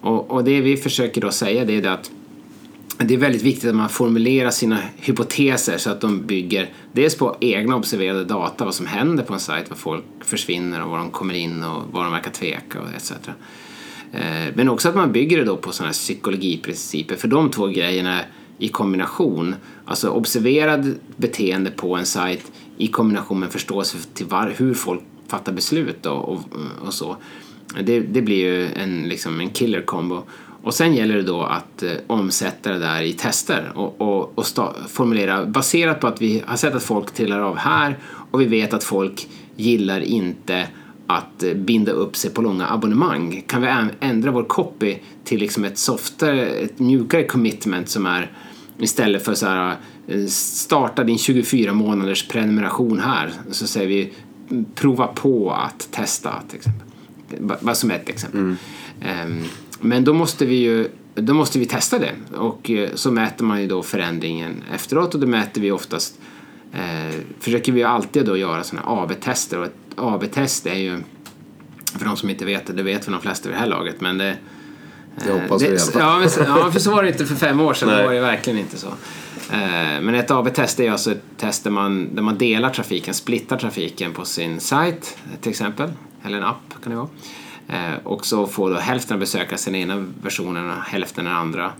[0.01, 2.11] Och, och det vi försöker då säga det är det att
[2.97, 7.37] det är väldigt viktigt att man formulerar sina hypoteser så att de bygger dels på
[7.39, 11.11] egna observerade data, vad som händer på en sajt, var folk försvinner och var de
[11.11, 13.11] kommer in och var de verkar tveka och etc.
[14.11, 17.67] Eh, men också att man bygger det då på sådana här psykologiprinciper, för de två
[17.67, 18.19] grejerna
[18.57, 24.73] i kombination, alltså observerad beteende på en sajt i kombination med förståelse till var, hur
[24.73, 26.39] folk fattar beslut och, och,
[26.85, 27.17] och så.
[27.83, 30.23] Det, det blir ju en, liksom en killer combo.
[30.63, 34.45] Och sen gäller det då att eh, omsätta det där i tester och, och, och
[34.87, 37.99] formulera baserat på att vi har sett att folk trillar av här
[38.31, 40.67] och vi vet att folk gillar inte
[41.07, 43.43] att eh, binda upp sig på långa abonnemang.
[43.47, 43.67] Kan vi
[43.99, 48.31] ändra vår copy till liksom ett softare, ett mjukare commitment som är
[48.79, 49.75] istället för så här
[50.07, 54.13] eh, starta din 24 månaders prenumeration här så säger vi
[54.49, 56.87] mm, prova på att testa till exempel.
[57.61, 58.55] Bara som ett exempel.
[59.01, 59.43] Ehm,
[59.81, 63.61] Men då måste vi ju då måste vi testa det och eh, så mäter man
[63.61, 66.19] ju då förändringen efteråt och då mäter vi oftast
[66.73, 70.97] eh, försöker vi alltid då göra sådana AB-tester och ett AB-test är ju
[71.97, 74.01] för de som inte vet det, det vet väl de flesta vid det här laget
[74.01, 74.37] men det
[75.25, 76.01] Det hoppas vi i alla fall.
[76.47, 77.89] ja, men, för så var det inte för fem år sedan.
[77.89, 77.97] Nej.
[77.97, 78.87] Det var det verkligen inte så.
[79.51, 83.57] Eh, Men ett AB-test är alltså ett test där man, där man delar trafiken, splittar
[83.57, 85.91] trafiken på sin sajt till exempel.
[86.23, 87.09] Eller en app kan det vara.
[87.71, 91.73] Eh, Och så får då hälften av besökare sin ena versionen och hälften den andra.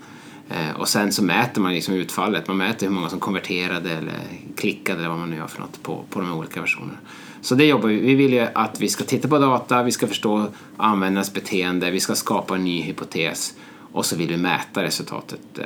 [0.49, 2.47] Eh, Och sen så mäter man liksom utfallet.
[2.47, 4.13] Man mäter hur många som konverterade eller
[4.57, 6.97] klickade eller vad man nu gör för något på, på de olika versionerna.
[7.41, 7.99] Så det jobbar vi.
[7.99, 11.99] Vi vill ju att vi ska titta på data, vi ska förstå användarnas beteende, vi
[11.99, 13.53] ska skapa en ny hypotes
[13.91, 15.65] och så vill vi mäta resultatet eh,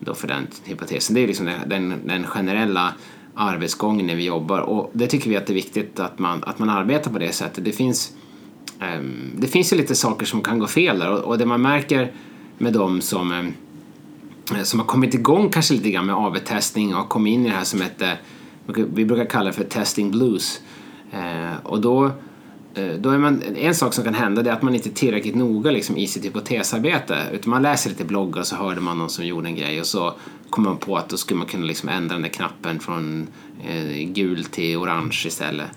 [0.00, 1.14] då för den hypotesen.
[1.14, 2.94] Det är liksom den, den, den generella
[3.34, 6.58] arbetsgången när vi jobbar och det tycker vi att det är viktigt att man, att
[6.58, 7.64] man arbetar på det sättet.
[7.64, 8.12] Det finns,
[8.82, 12.12] Ehm, det finns ju lite saker som kan gå fel där och, det man märker
[12.58, 13.52] med dem som ehm,
[14.56, 17.56] eh, som har kommit igång kanske lite grann med AV-testning och kommit in i det
[17.56, 18.20] här som heter,
[18.66, 20.60] vi brukar kalla det för testing blues.
[21.12, 22.04] Ehm, och då,
[22.74, 24.94] eh, då är man, en sak som kan hända det är att man inte är
[24.94, 27.18] tillräckligt noga liksom, i sitt hypotesarbete.
[27.32, 29.86] Utan man läser lite bloggar och så hörde man någon som gjorde en grej och
[29.86, 30.14] så
[30.50, 33.26] kommer man på att då skulle man kunna liksom ändra den där knappen från
[33.64, 35.68] eh, gul till orange istället.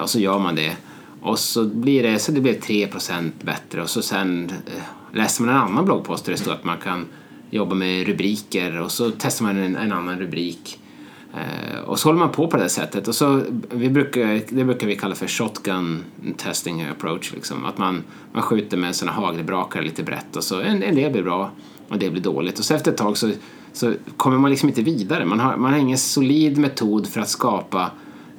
[0.00, 0.76] Och så gör man det.
[1.22, 5.54] Och så blir det, så det blir 3% bättre och så sen eh, läser man
[5.54, 7.06] en annan bloggpost där det står att man kan
[7.50, 10.80] jobba med rubriker och så testar man en, en annan rubrik.
[11.34, 13.08] Eh, och så håller man på på det sättet.
[13.08, 16.04] Och så, vi brukar, det brukar vi kalla för shotgun
[16.36, 17.32] testing approach.
[17.32, 17.64] Liksom.
[17.64, 18.02] Att man,
[18.32, 21.50] man skjuter med såna hagelbrakare lite brett och så en, en del blir bra
[21.88, 22.58] och det blir dåligt.
[22.58, 23.30] Och så efter ett tag så,
[23.72, 25.24] så kommer man liksom inte vidare.
[25.24, 27.90] Man har, man har ingen solid metod för att skapa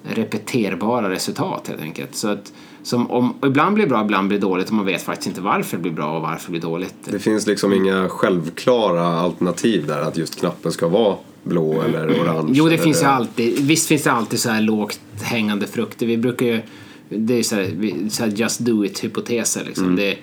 [0.04, 2.16] repeterbara resultat helt enkelt.
[2.16, 2.54] Så att,
[2.90, 5.78] som om, ibland blir det bra, ibland blir dåligt och man vet faktiskt inte varför
[5.78, 6.96] det blir bra och varför det blir dåligt.
[7.06, 12.52] Det finns liksom inga självklara alternativ där att just knappen ska vara blå eller orange.
[12.54, 13.60] Jo, det eller finns ju alltid.
[13.60, 16.06] Visst finns det alltid så här lågt hängande frukter.
[16.06, 16.62] Vi brukar ju...
[17.10, 19.66] Det är så här, så här just do it-hypoteser.
[19.66, 19.96] Liksom.
[19.96, 20.18] Det,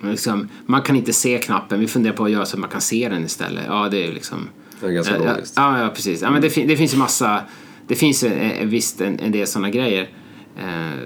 [0.10, 1.80] liksom, man kan inte se knappen.
[1.80, 3.64] Vi funderar på att göra så att man kan se den istället.
[3.68, 4.48] Ja, det är liksom...
[4.80, 5.54] Det är ganska Ja, logiskt.
[5.56, 6.22] Ja, ja precis.
[6.22, 7.40] Ja, men det, det finns ju massa...
[7.86, 10.08] Det finns ju, eh, visst en, en del sådana grejer.
[10.56, 10.98] Eh,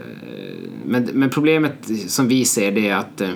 [0.84, 3.30] men, men problemet som vi ser det är att eh,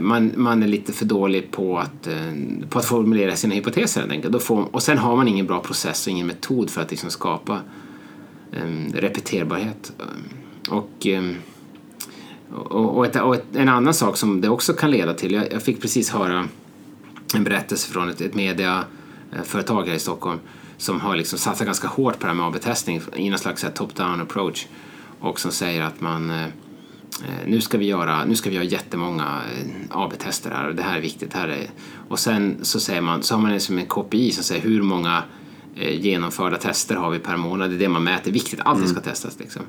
[0.00, 4.12] man, man är lite för dålig på att, eh, på att formulera sina hypoteser helt
[4.12, 4.32] enkelt.
[4.32, 7.10] Då får, och sen har man ingen bra process och ingen metod för att liksom
[7.10, 7.60] skapa
[8.94, 9.92] repeterbarhet.
[10.70, 11.06] Och,
[12.54, 15.52] Och, och, ett, och ett, en annan sak som det också kan leda till, jag,
[15.52, 16.48] jag fick precis höra
[17.34, 20.38] en berättelse från ett, ett mediaföretag här i Stockholm
[20.76, 24.22] som har liksom satsat ganska hårt på det här med AB-testning i någon slags top-down
[24.22, 24.66] approach
[25.22, 26.46] och som säger att man eh,
[27.46, 30.96] nu ska vi göra, nu ska vi göra jättemånga eh, AB-tester här och det här
[30.96, 31.34] är viktigt.
[31.34, 31.70] Här är,
[32.08, 35.22] och sen så, säger man, så har man liksom en KPI som säger hur många
[35.76, 37.70] eh, genomförda tester har vi per månad.
[37.70, 38.32] Det är det man mäter.
[38.32, 39.38] Viktigt, allting ska testas.
[39.38, 39.62] Liksom.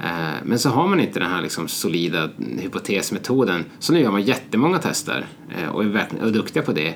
[0.00, 3.64] Eh, men så har man inte den här liksom solida hypotesmetoden.
[3.78, 5.26] Så nu gör man jättemånga tester
[5.58, 6.94] eh, och är, verkligen, är duktiga på det.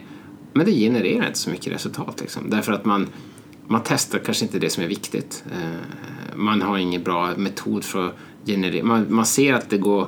[0.52, 2.20] Men det genererar inte så mycket resultat.
[2.20, 2.50] Liksom.
[2.50, 3.09] Därför att man,
[3.66, 5.44] man testar kanske inte det som är viktigt.
[5.53, 8.14] Eh, man har ingen bra metod för att
[8.46, 8.85] generera.
[8.85, 10.07] Man, man ser att det går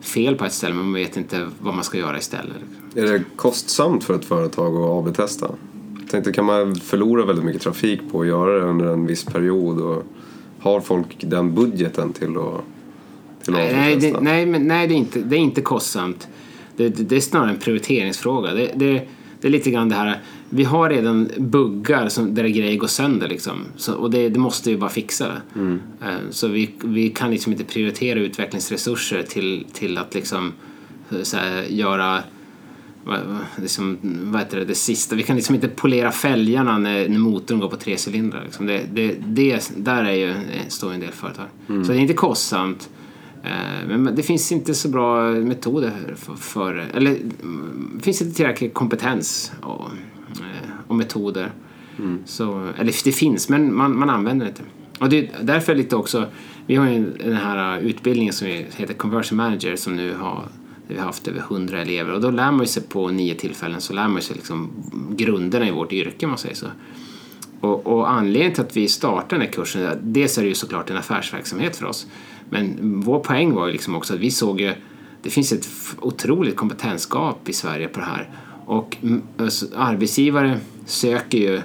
[0.00, 2.56] fel på ett ställe men man vet inte vad man ska göra istället.
[2.94, 5.50] Är det kostsamt för ett företag att AB-testa?
[6.00, 9.24] Jag tänkte, kan man förlora väldigt mycket trafik på att göra det under en viss
[9.24, 9.80] period?
[9.80, 10.04] Och
[10.60, 12.64] har folk den budgeten till att,
[13.44, 16.28] till att Nej, det, nej, men, nej det, är inte, det är inte kostsamt.
[16.76, 18.54] Det, det, det är snarare en prioriteringsfråga.
[18.54, 19.08] Det, det,
[19.40, 23.28] det är lite grann det här, vi har redan buggar som, där grejer går sönder
[23.28, 23.64] liksom.
[23.76, 25.28] Så, och det, det måste vi bara fixa.
[25.28, 25.78] det.
[26.02, 30.52] Eh, Så vi, vi kan liksom inte prioritera utvecklingsresurser till, till att liksom
[31.22, 32.22] så här, göra
[33.56, 35.16] liksom, vad heter det, det sista.
[35.16, 38.42] Vi kan liksom inte polera fälgarna när, när motorn går på tre cylindrar.
[38.44, 38.66] Liksom.
[38.66, 41.46] Det, det, det, där är ju, eh, står en del företag.
[41.66, 42.90] Så det är inte kostsamt.
[43.44, 48.34] Eh, Men det finns inte så bra metoder för, för eller mm, det finns inte
[48.36, 49.90] tillräcklig kompetens och, eh,
[50.86, 51.52] och metoder.
[52.24, 54.62] Så, eller det finns, men man, man använder det inte.
[54.98, 56.26] Och det, är därför lite också,
[56.66, 60.48] vi har ju den här utbildningen som heter Conversion Manager som nu har
[60.90, 63.92] vi har haft över 100 elever och då lär man sig på nio tillfällen så
[63.92, 64.70] lär man sig liksom
[65.16, 66.66] grunderna i vårt yrke man säger så.
[67.60, 70.90] Och, och anledningen till att vi startade den här kursen, dels är det ju såklart
[70.90, 72.06] en affärsverksamhet för oss,
[72.50, 74.72] men vår poäng var ju liksom också att vi såg ju,
[75.22, 75.68] det finns ett
[76.00, 78.30] otroligt kompetensgap i Sverige på det här.
[78.70, 81.56] Och mm, alltså, arbetsgivare söker ju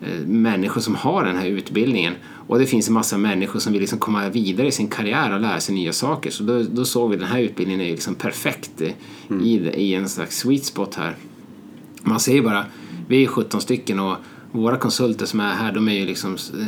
[0.00, 2.14] eh, människor som har den här utbildningen
[2.46, 5.40] och det finns en massa människor som vill liksom komma vidare i sin karriär och
[5.40, 6.30] lära sig nya saker.
[6.30, 8.92] Så då, då såg vi den här utbildningen är liksom perfekt eh,
[9.42, 11.16] i, i en slags sweet spot här.
[12.02, 12.66] Man ser ju bara,
[13.08, 14.16] vi är 17 stycken och
[14.52, 16.66] våra konsulter som är här de är ju liksom, eh,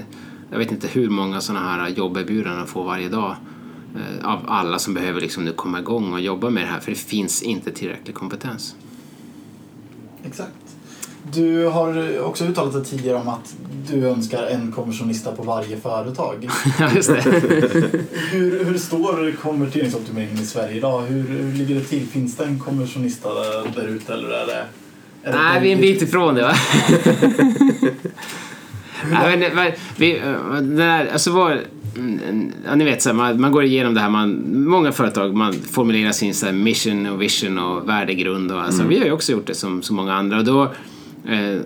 [0.51, 3.37] jag vet inte hur många sådana här jobberbjudanden de får varje dag
[4.23, 6.99] av alla som behöver liksom nu komma igång och jobba med det här för det
[6.99, 8.77] finns inte tillräcklig kompetens.
[10.27, 10.53] Exakt.
[11.33, 13.55] Du har också uttalat dig tidigare om att
[13.91, 16.49] du önskar en konversionista på varje företag.
[16.79, 17.21] Ja, just det.
[18.31, 21.03] Hur, hur står konverteringsoptimeringen i Sverige idag?
[21.03, 22.07] Hur, hur ligger det till?
[22.07, 23.29] Finns det en konversionista
[23.75, 24.67] där, ute eller är det...
[25.23, 26.55] Är det Nej, vi är en bit ifrån det va?
[29.11, 31.59] Nej, men, vi, eh, det där, alltså mm,
[32.67, 35.53] ja, ni vet, så här, man, man går igenom det här, man, många företag man
[35.53, 38.53] formulerar sin så här, mission och vision och värdegrund.
[38.53, 40.39] Och, alltså, Vi har ju också gjort det som så många andra.
[40.39, 40.63] Och då,
[41.29, 41.61] eh,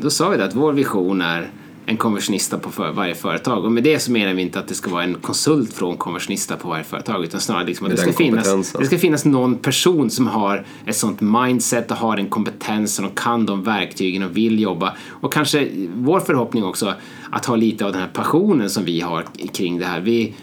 [0.00, 1.50] då sa vi det att vår vision är
[1.88, 3.64] en konversionista på för, varje företag.
[3.64, 6.56] Och med det så menar vi inte att det ska vara en konsult från konversionista
[6.56, 8.80] på varje företag utan snarare liksom att det den ska, finnas, kompetensen.
[8.80, 13.18] det ska finnas någon person som har ett sånt mindset och har en kompetens och
[13.18, 14.92] kan de verktygen och vill jobba.
[15.08, 16.94] Och kanske vår förhoppning också
[17.30, 20.00] att ha lite av den här passionen som vi har kring det här.
[20.00, 20.34] Vi,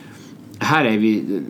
[0.60, 1.42] här är vi,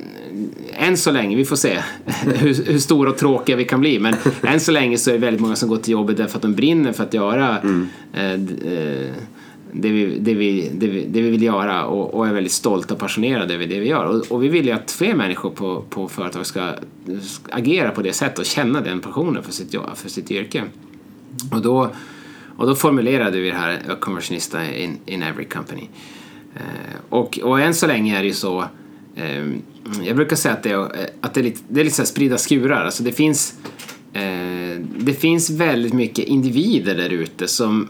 [0.73, 1.79] än så länge, vi får se
[2.25, 5.19] hur, hur stora och tråkiga vi kan bli, men än så länge så är det
[5.19, 7.57] väldigt många som går till jobbet därför att de brinner för att göra
[8.13, 9.13] eh, d- eh,
[9.81, 12.93] det vi, det, vi, det, vi, det vi vill göra och, och är väldigt stolta
[12.93, 14.05] och passionerade över det vi gör.
[14.05, 16.73] Och, och vi vill ju att fler människor på, på företag ska,
[17.49, 20.63] agera på det sättet och känna den passionen för sitt, för sitt yrke.
[21.51, 21.91] Och då,
[22.57, 25.87] och då formulerade vi det här A conversionista in, in every company.
[26.55, 28.65] Eh, och, och än så länge är det ju så
[29.15, 29.45] eh,
[30.03, 32.07] jag brukar säga att det är, att det är lite, det är lite så här
[32.07, 32.85] spridda skurar.
[32.85, 33.57] Alltså det finns
[34.13, 37.87] eh, det finns väldigt mycket individer där ute som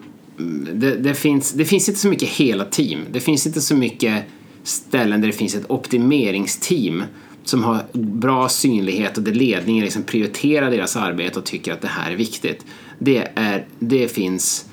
[0.74, 3.00] det, det, finns, det finns inte så mycket hela team.
[3.12, 4.24] Det finns inte så mycket
[4.64, 7.04] ställen där det finns ett optimeringsteam
[7.44, 11.88] som har bra synlighet och där ledningen liksom prioriterar deras arbete och tycker att det
[11.88, 12.66] här är viktigt.
[13.00, 14.66] Det, är, det finns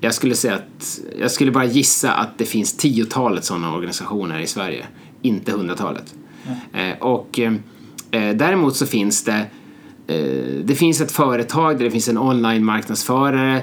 [0.00, 4.46] jag skulle säga att jag skulle bara gissa att det finns tiotalet sådana organisationer i
[4.46, 4.86] Sverige,
[5.22, 6.14] inte hundratalet.
[6.72, 7.52] Eh, och eh,
[8.10, 9.46] däremot så finns det
[10.06, 13.62] eh, det finns ett företag där det finns en online-marknadsförare eh,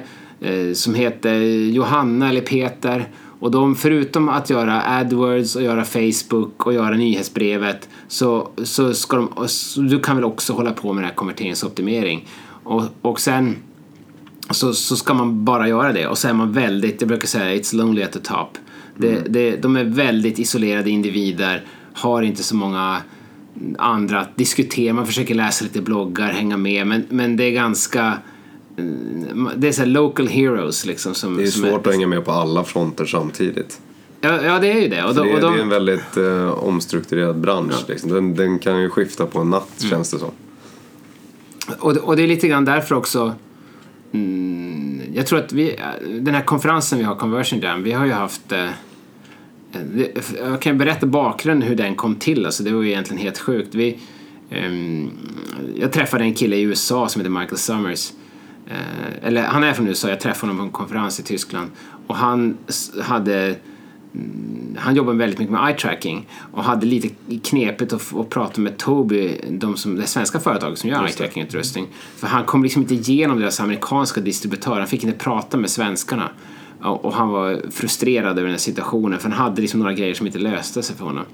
[0.74, 1.40] som heter
[1.72, 7.90] Johanna eller Peter och de förutom att göra AdWords och göra Facebook och göra nyhetsbrevet
[8.08, 12.28] så, så ska de, så, du kan väl också hålla på med den här konverteringsoptimering
[12.64, 13.56] och, och sen
[14.50, 17.62] så, så ska man bara göra det och så är man väldigt, jag brukar säga
[17.62, 18.58] it's lonely at the top.
[18.98, 23.02] Det, det, de är väldigt isolerade individer, har inte så många
[23.78, 24.94] andra att diskutera.
[24.94, 26.88] Man försöker läsa lite bloggar, hänga med.
[26.88, 28.18] Men, men det är ganska...
[29.56, 31.16] Det är så local heroes liksom.
[31.16, 33.82] Som, Det är som svårt att hänga med på alla fronter samtidigt.
[34.22, 35.04] Ja, ja, det är ju det.
[35.04, 37.76] Och de, det, och de, det är en väldigt eh, omstrukturerad bransch.
[37.88, 38.10] Liksom.
[38.10, 39.90] Den, den kan ju skifta på en natt Mm.
[39.90, 40.32] känns det som.
[41.80, 43.36] Och, och det är lite grann därför också
[44.12, 45.80] mm, jag tror att vi,
[46.20, 48.70] den här konferensen vi har, Conversion Jam, vi har ju haft eh,
[50.40, 53.76] jag kan berätta bakgrunden hur den kom till, alltså det var ju egentligen helt sjukt.
[53.76, 54.00] Vi,
[54.50, 55.10] ehm,
[55.76, 58.12] jag träffade en kille i USA som heter Michael Summers.
[58.70, 61.72] Eh, eller han är från USA, jag träffade honom på en konferens i Tyskland.
[62.08, 62.58] Och han
[63.02, 63.56] hade
[64.78, 67.10] han jobbar väldigt mycket med eye tracking och hade lite
[67.44, 71.18] knepigt att, att prata med Tobii, de som, det svenska företaget som gör eye Just
[71.18, 71.24] det.
[71.24, 71.88] tracking utrustning.
[72.16, 76.30] För han kom liksom inte igenom deras amerikanska distributörer, han fick inte prata med svenskarna.
[76.82, 80.14] Och, och han var frustrerad över den här situationen för han hade liksom några grejer
[80.14, 81.26] som inte löste sig för honom.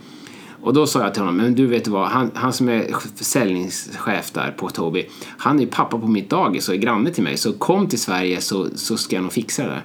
[0.63, 4.31] Och då sa jag till honom, men du vet vad, han, han som är försäljningschef
[4.31, 7.53] där på Tobii, han är pappa på mitt dagis och är granne till mig, så
[7.53, 9.83] kom till Sverige så, så ska jag nog fixa det där.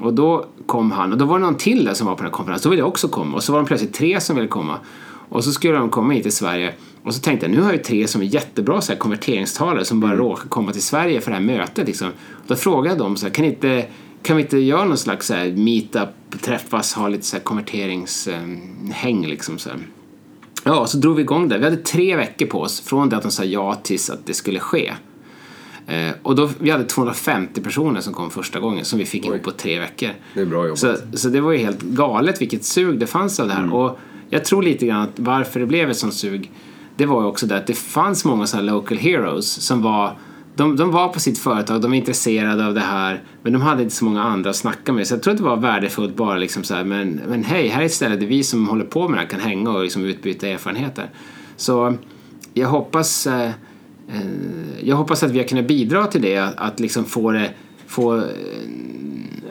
[0.00, 2.26] Och då kom han, och då var det någon till där som var på den
[2.26, 3.36] här konferensen, då ville jag också komma.
[3.36, 4.78] Och så var de plötsligt tre som ville komma.
[5.28, 6.74] Och så skulle de komma hit till Sverige.
[7.02, 9.84] Och så tänkte jag, nu har jag ju tre som är jättebra så här, konverteringstalare
[9.84, 11.86] som bara råkar komma till Sverige för det här mötet.
[11.86, 12.08] Liksom.
[12.46, 13.86] Då frågade jag dem, så här, kan, inte,
[14.22, 16.08] kan vi inte göra någon slags så här, meetup,
[16.40, 19.58] träffas, ha lite så här, konverteringshäng liksom.
[19.58, 19.78] Så här.
[20.68, 21.58] Ja, så drog vi igång det.
[21.58, 24.34] Vi hade tre veckor på oss från det att de sa ja tills att det
[24.34, 24.92] skulle ske.
[25.86, 29.42] Eh, och då, vi hade 250 personer som kom första gången som vi fick ihop
[29.42, 30.10] på tre veckor.
[30.34, 30.78] Det är bra jobbat.
[30.78, 33.74] Så, så det var ju helt galet vilket sug det fanns av det här.
[33.74, 33.98] Och
[34.30, 36.50] jag tror lite grann att varför det blev ett sånt sug
[36.96, 40.18] det var ju också det att det fanns många sådana local heroes som var
[40.56, 43.82] de, de var på sitt företag, de var intresserade av det här men de hade
[43.82, 45.06] inte så många andra att snacka med.
[45.06, 47.82] Så jag tror att det var värdefullt bara liksom så här, men, men hej, här
[47.82, 50.04] är ett ställe där vi som håller på med det här kan hänga och liksom
[50.04, 51.10] utbyta erfarenheter.
[51.56, 51.96] Så
[52.54, 53.50] jag hoppas eh,
[54.08, 54.20] eh,
[54.82, 57.50] jag hoppas att vi har kunnat bidra till det, att, att liksom få det
[57.86, 58.24] få, eh,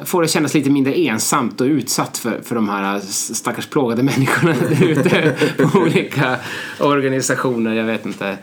[0.04, 3.00] få det kännas lite mindre ensamt och utsatt för, för de här
[3.34, 6.36] stackars plågade människorna där ute på olika
[6.80, 8.38] organisationer, jag vet inte.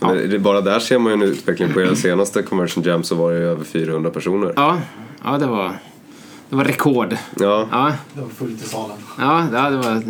[0.00, 0.06] Ja.
[0.14, 1.72] Men det- Bara där ser man ju en utveckling.
[1.72, 4.52] På er senaste Conversion Jam så var det ju över 400 personer.
[4.56, 4.78] Ja,
[5.24, 5.78] ja det var,
[6.50, 7.16] det var rekord.
[7.40, 7.68] Ja.
[7.70, 8.96] Ja, Det var fullt i salen.
[9.18, 10.02] ja, ja det var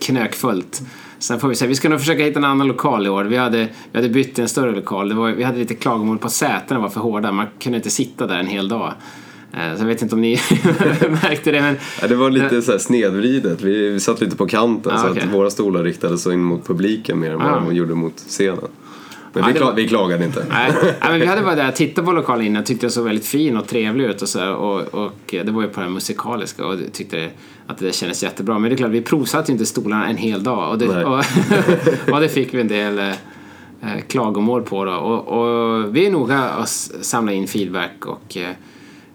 [0.00, 0.82] knökfullt.
[1.18, 3.24] Sen får vi se, vi ska nog försöka hitta en annan lokal i år.
[3.24, 5.08] Vi hade, vi hade bytt till en större lokal.
[5.08, 7.32] Det var, vi hade lite klagomål på att sätena var för hårda.
[7.32, 8.92] Man kunde inte sitta där en hel dag.
[9.52, 10.32] Eh, Så jag vet inte om ni
[11.22, 13.60] märkte det, men Ja, det var lite så här snedvridet.
[13.62, 16.66] Vi, vi satt lite på kanten Ah, så att våra stolar riktade sig in mot
[16.66, 17.60] publiken mer än vad Ah.
[17.60, 18.58] de gjorde mot scenen.
[19.40, 20.46] Men vi, det kla- var- vi klagade inte.
[20.48, 23.26] Nej, nej, men vi hade bara där tittat på lokalen innan tyckte det såg väldigt
[23.26, 26.66] fin och trevlig ut och så här, och, och det var ju på det musikaliska
[26.66, 27.28] och tyckte
[27.66, 28.58] att det kändes jättebra.
[28.58, 31.24] Men det är klart, vi provsatte ju inte stolarna en hel dag och det, och,
[32.12, 34.92] och det fick vi en del eh, eh, klagomål på då.
[34.92, 36.68] Och, och vi är noga att
[37.00, 38.50] samla in feedback och, eh,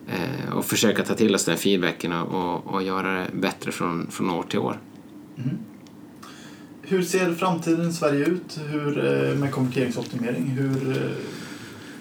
[0.08, 4.08] eh, och försöka ta till oss den feedbacken och, och, och göra det bättre från,
[4.12, 4.78] från år till år.
[6.86, 8.98] Hur ser framtiden i Sverige ut hur,
[9.30, 10.46] eh, med konverteringsoptimering?
[10.46, 11.12] Hur, eh,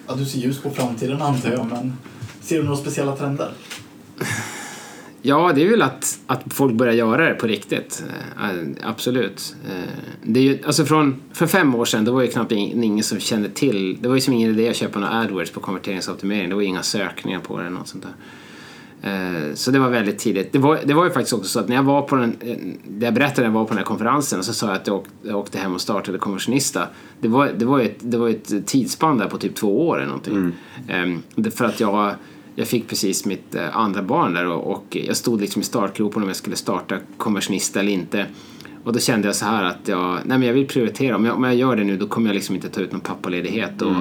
[0.06, 1.96] ja, du ser ljus på framtiden antar jag, men
[2.40, 3.50] ser du några speciella trender?
[5.24, 8.04] Ja, det är väl att, att folk börjar göra det på riktigt.
[8.42, 9.54] Eh, absolut.
[10.22, 13.04] Det är ju, alltså från, för fem år sedan, då var det knappt ing- ingen
[13.04, 13.98] som kände till.
[14.00, 16.48] Det var ju som ingen idé att köpa några AdWords på konverteringsoptimering.
[16.48, 18.12] Det var inga sökningar på det eller något sånt där.
[19.02, 20.52] Eh, Så det var väldigt tidigt.
[20.52, 22.56] Det var, det var ju faktiskt också så att när jag var på den, eh,
[22.88, 24.86] det jag berättade när jag var på den här konferensen och så sa jag att
[24.86, 26.86] jag åkte, jag åkte hem och startade Konversionista.
[27.20, 30.06] Det var, det var ett, det var ett tidsspann där på typ två år eller
[30.06, 30.52] någonting.
[30.88, 32.14] Ehm, det- För att jag,
[32.54, 36.22] jag fick precis mitt eh, andra barn där och, och jag stod liksom i startgropen
[36.22, 38.26] om jag skulle starta Konversionista eller inte.
[38.84, 41.16] Och då kände jag så här att jag, nej men jag vill prioritera.
[41.16, 43.00] Om jag, om jag gör det nu då kommer jag liksom inte ta ut någon
[43.00, 43.82] pappaledighet.
[43.82, 43.92] Och,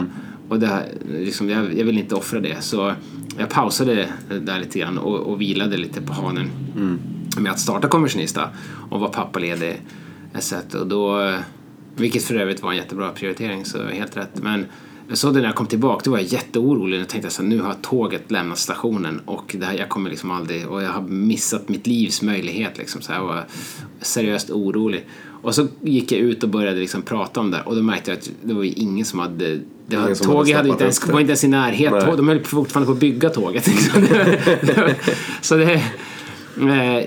[0.50, 2.62] och det liksom, jag, jag vill inte offra det.
[2.62, 2.94] Så
[3.38, 4.10] jag pausade
[4.42, 6.50] där lite grann och, och vilade lite på hanen
[7.38, 8.50] med att starta Konversionista
[8.90, 9.82] och vara pappaledig.
[10.80, 11.34] Och då,
[11.96, 14.44] vilket för övrigt var en jättebra prioritering, så helt rätt.
[14.44, 14.66] Men
[15.08, 17.02] jag såg det när jag kom tillbaka, då var jag jätteorolig.
[17.02, 20.32] och tänkte så här, nu har tåget lämnat stationen och det här, jag kommer liksom
[20.32, 22.78] aldrig, och jag har missat mitt livs möjlighet.
[22.78, 23.46] Liksom, så här, jag var
[24.02, 25.06] seriöst orolig.
[25.42, 28.18] Och så gick jag ut och började liksom prata om det och då märkte jag
[28.18, 29.60] att det var ju ingen som hade
[29.92, 32.08] det var, tåget hade inte ens, var inte ens i närheten.
[32.08, 32.18] Nej.
[32.18, 33.68] De höll fortfarande på att bygga tåget.
[33.68, 34.08] Liksom.
[35.42, 35.82] så det, eh,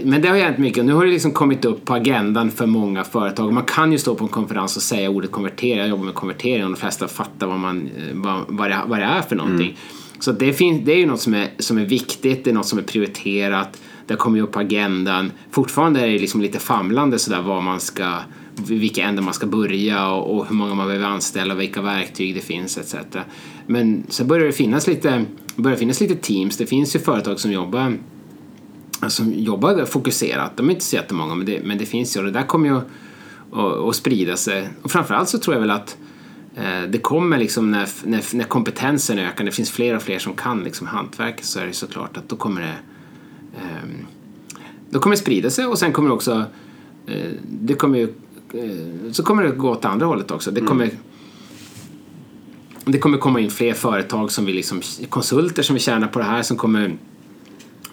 [0.04, 2.66] men det har hänt mycket och nu har det liksom kommit upp på agendan för
[2.66, 3.52] många företag.
[3.52, 6.64] Man kan ju stå på en konferens och säga ordet konvertera, jag jobbar med konvertering
[6.64, 9.76] och de flesta fattar vad, man, eh, vad, vad, det, vad det är för någonting.
[10.18, 12.66] Så det, finns, det är ju något som är, som är viktigt, det är något
[12.66, 13.80] som är prioriterat.
[14.06, 15.32] det kommer ju upp på agendan.
[15.50, 18.14] Fortfarande är det liksom lite famlande sådär vad man ska,
[18.56, 22.34] vilka ändar man ska börja och, och hur många man behöver anställa och vilka verktyg
[22.34, 22.94] det finns etc.
[23.66, 25.24] Men så börjar det finnas lite,
[25.56, 26.56] börjar finnas lite teams.
[26.56, 27.96] Det finns ju företag som jobbar
[29.08, 30.56] som jobbar fokuserat.
[30.56, 32.68] De är inte så jättemånga men det, men det finns ju och det där kommer
[32.68, 34.68] ju att, att sprida sig.
[34.82, 35.96] Och framförallt så tror jag väl att
[36.56, 40.34] eh, det kommer liksom när, när, när kompetensen ökar, det finns fler och fler som
[40.34, 42.74] kan liksom hantverk så är det såklart att då kommer det
[43.56, 43.88] eh,
[44.90, 46.44] då kommer det sprida sig och sen kommer det också
[47.06, 48.14] eh, det kommer ju
[49.12, 50.50] så kommer det gå åt andra hållet också.
[50.50, 50.96] Det kommer mm.
[52.84, 56.24] det kommer komma in fler företag som vill liksom konsulter som vill tjäna på det
[56.24, 56.96] här som kommer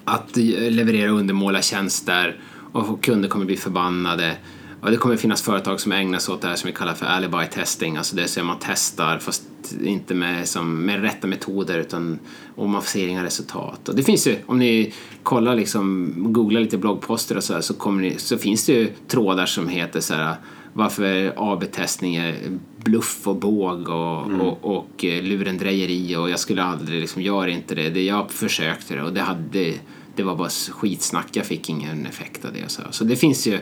[0.05, 2.39] att leverera undermåliga tjänster
[2.71, 4.37] och kunder kommer bli förbannade.
[4.81, 7.05] Och det kommer finnas företag som ägnar sig åt det här som vi kallar för
[7.05, 9.43] alibi testing, alltså det är man testar fast
[9.83, 12.19] inte med, som, med rätta metoder utan
[12.55, 13.89] och man ser inga resultat.
[13.89, 17.91] Och det finns ju, om ni kollar liksom, googlar lite bloggposter och så här, så,
[17.91, 20.35] ni, så finns det ju trådar som heter så här
[20.73, 22.35] varför AB-testning är
[22.77, 24.41] bluff och båg och, mm.
[24.41, 27.89] och, och eh, lurendrejeri och jag skulle aldrig liksom, gör inte det.
[27.89, 29.73] det jag försökte det och det, hade,
[30.15, 32.65] det var bara skitsnack, jag fick ingen effekt av det.
[32.65, 32.81] Och så.
[32.91, 33.59] så det finns ju,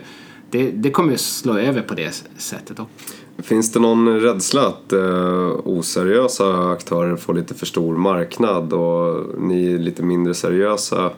[0.52, 3.14] det, det kommer ju slå över på det sättet också.
[3.43, 9.78] Finns det någon rädsla att eh, oseriösa aktörer får lite för stor marknad och ni
[9.78, 11.12] lite mindre seriösa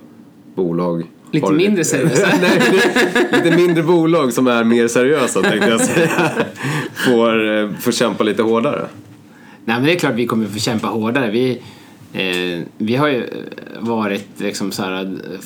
[0.55, 2.27] bolag Lite mindre seriösa?
[2.41, 2.81] Nej,
[3.31, 6.09] lite mindre bolag som är mer seriösa tänkte jag säga.
[7.05, 8.87] Får, eh, får kämpa lite hårdare.
[9.65, 11.31] Nej men det är klart vi kommer få kämpa hårdare.
[11.31, 11.61] Vi,
[12.13, 13.29] eh, vi har ju eh,
[13.79, 15.39] varit liksom så här, eh,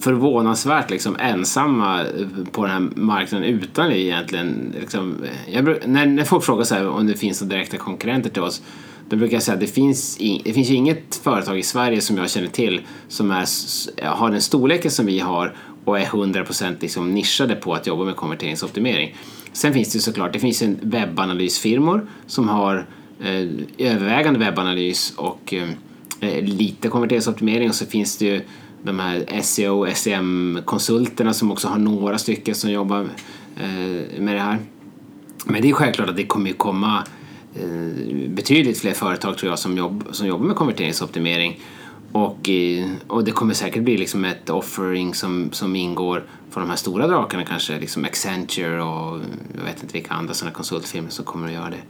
[0.00, 2.06] förvånansvärt liksom ensamma eh,
[2.52, 4.74] på den här marknaden utan egentligen...
[4.80, 5.16] Liksom,
[5.48, 8.62] jag, när, när folk frågar så här, om det finns några direkta konkurrenter till oss
[9.08, 12.16] då brukar jag säga att det finns, det finns ju inget företag i Sverige som
[12.16, 13.46] jag känner till som är,
[14.06, 18.16] har den storleken som vi har och är 100% liksom nischade på att jobba med
[18.16, 19.16] konverteringsoptimering.
[19.52, 22.86] Sen finns det ju såklart, det finns en webbanalysfirmor som har
[23.20, 23.48] eh,
[23.78, 25.68] övervägande webbanalys och eh,
[26.20, 28.40] Eh, lite konverteringsoptimering och så finns det ju
[28.82, 33.00] de här SEO och SEM-konsulterna som också har några stycken som jobbar
[33.56, 34.58] eh, med det här.
[35.44, 37.04] Men det är självklart att det kommer ju komma
[37.54, 41.60] eh, betydligt fler företag tror jag som, jobb, som jobbar med konverteringsoptimering.
[42.12, 42.50] Och,
[43.06, 47.06] och det kommer säkert bli liksom ett offering som, som ingår för de här stora
[47.06, 49.20] drakarna kanske, liksom Accenture och
[49.56, 51.82] jag vet inte vilka andra sådana konsultfirmor som kommer att göra det.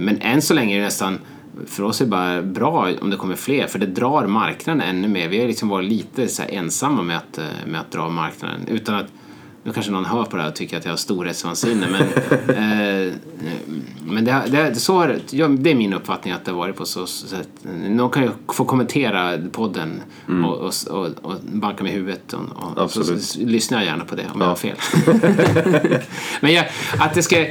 [0.00, 1.18] Men än så länge är det nästan,
[1.66, 5.08] för oss är det bara bra om det kommer fler, för det drar marknaden ännu
[5.08, 5.28] mer.
[5.28, 9.06] Vi har liksom varit lite så ensamma med att, med att dra marknaden utan att
[9.64, 12.02] nu kanske någon hör på det här och tycker att jag har storhetsvansinne men,
[12.56, 13.12] eh,
[14.06, 16.86] men det, det, så har, ja, det är min uppfattning att det har varit på
[16.86, 17.48] så sätt.
[17.88, 20.44] Någon kan ju få kommentera podden mm.
[20.44, 24.14] och, och, och, och, banka med huvudet och, och så, så, lyssnar jag gärna på
[24.14, 24.44] det om ja.
[24.44, 24.76] jag har fel.
[26.40, 26.66] men jag,
[26.98, 27.46] att det ska,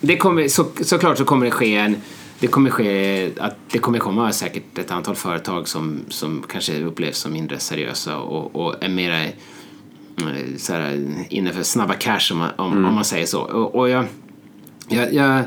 [0.00, 1.96] det kommer, så, såklart så kommer det ske en
[2.40, 7.18] det kommer ske att det kommer komma säkert ett antal företag som, som kanske upplevs
[7.18, 9.26] som mindre seriösa och, och är mera
[10.20, 12.84] Eh, så här, inne för snabba cash om man, om, mm.
[12.84, 13.40] om man säger så.
[13.40, 14.04] Och, och jag,
[14.88, 15.44] jag, jag,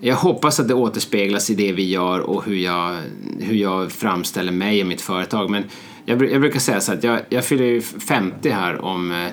[0.00, 2.96] jag, hoppas att det återspeglas i det vi gör och hur jag,
[3.38, 5.50] hur jag framställer mig och mitt företag.
[5.50, 5.64] Men
[6.04, 9.28] jag, jag brukar säga så att jag, jag fyller 50 här om eh,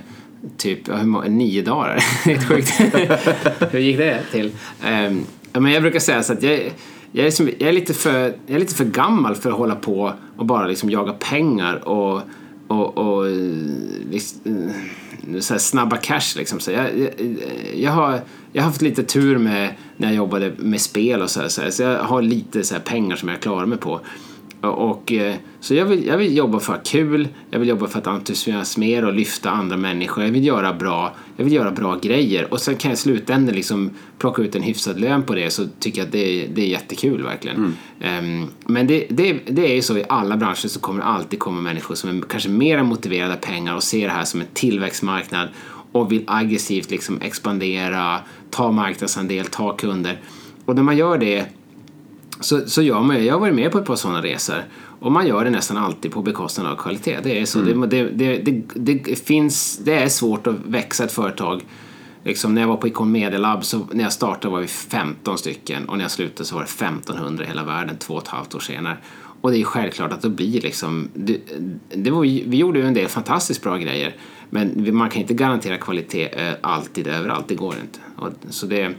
[0.58, 1.98] typ hur, nio dagar.
[2.26, 2.80] Helt sjukt.
[3.72, 4.52] hur gick det till?
[4.86, 5.26] Um,
[5.56, 6.74] Ja, men jag brukar säga så att jag,
[7.12, 9.76] jag är, som, jag, är lite för, jag är lite för gammal för att hålla
[9.76, 12.22] på och bara liksom jaga pengar och
[12.68, 13.26] och, och
[14.12, 14.72] liksom,
[15.40, 16.60] så snabba cash liksom.
[16.60, 17.10] Så jag, jag,
[17.76, 21.42] jag, har, jag har haft lite tur med när jag jobbade med spel och så
[21.42, 24.00] här, så, här, så jag har lite så pengar som jag klarar mig på.
[24.62, 27.88] Och, eh, så jag vill, jag vill jobba för att ha kul, jag vill jobba
[27.88, 30.24] för att entusiasmera och lyfta andra människor.
[30.24, 33.56] Jag vill göra bra, jag vill göra bra grejer och sen kan jag i slutändan
[33.56, 36.62] liksom plocka ut en hyfsad lön på det så tycker jag att det är, det
[36.62, 37.76] är jättekul verkligen.
[38.00, 38.42] Mm.
[38.44, 41.40] Um, men det, det, det är ju så i alla branscher så kommer det alltid
[41.40, 44.48] komma människor som är kanske mer motiverade av pengar och ser det här som en
[44.54, 45.50] tillväxtmarknad
[45.92, 50.20] och vill aggressivt liksom expandera, ta marknadsandel, ta kunder.
[50.66, 51.46] Och när man gör det
[52.40, 54.64] så, så gör man Jag har varit med på ett par sådana resor
[55.00, 57.20] och man gör det nästan alltid på bekostnad av kvalitet.
[57.24, 57.60] Det är så.
[57.60, 57.90] Mm.
[57.90, 61.62] Det, det, det, det, finns, det är svårt att växa ett företag.
[62.24, 65.38] Liksom när jag var på Icon Media Lab, så när jag startade var vi 15
[65.38, 68.28] stycken och när jag slutade så var det 1500 i hela världen två och ett
[68.28, 68.98] halvt år senare.
[69.42, 71.40] Och det är självklart att det blir liksom, det,
[71.96, 74.16] det var, vi gjorde ju en del fantastiskt bra grejer
[74.50, 78.00] men man kan inte garantera kvalitet eh, alltid överallt, det går inte.
[78.16, 78.92] Och, så det, eh,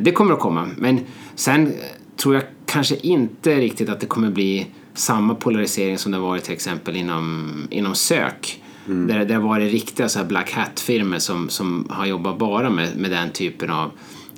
[0.00, 0.68] det kommer att komma.
[0.76, 1.00] Men
[1.34, 1.72] sen
[2.18, 6.54] tror jag kanske inte riktigt att det kommer bli samma polarisering som det varit till
[6.54, 8.62] exempel inom, inom sök.
[8.86, 12.96] Där det har varit riktiga så här black hat-firmor som, som har jobbat bara med,
[12.96, 13.90] med den typen av,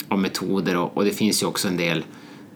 [0.08, 2.04] av metoder och, och det finns ju också en del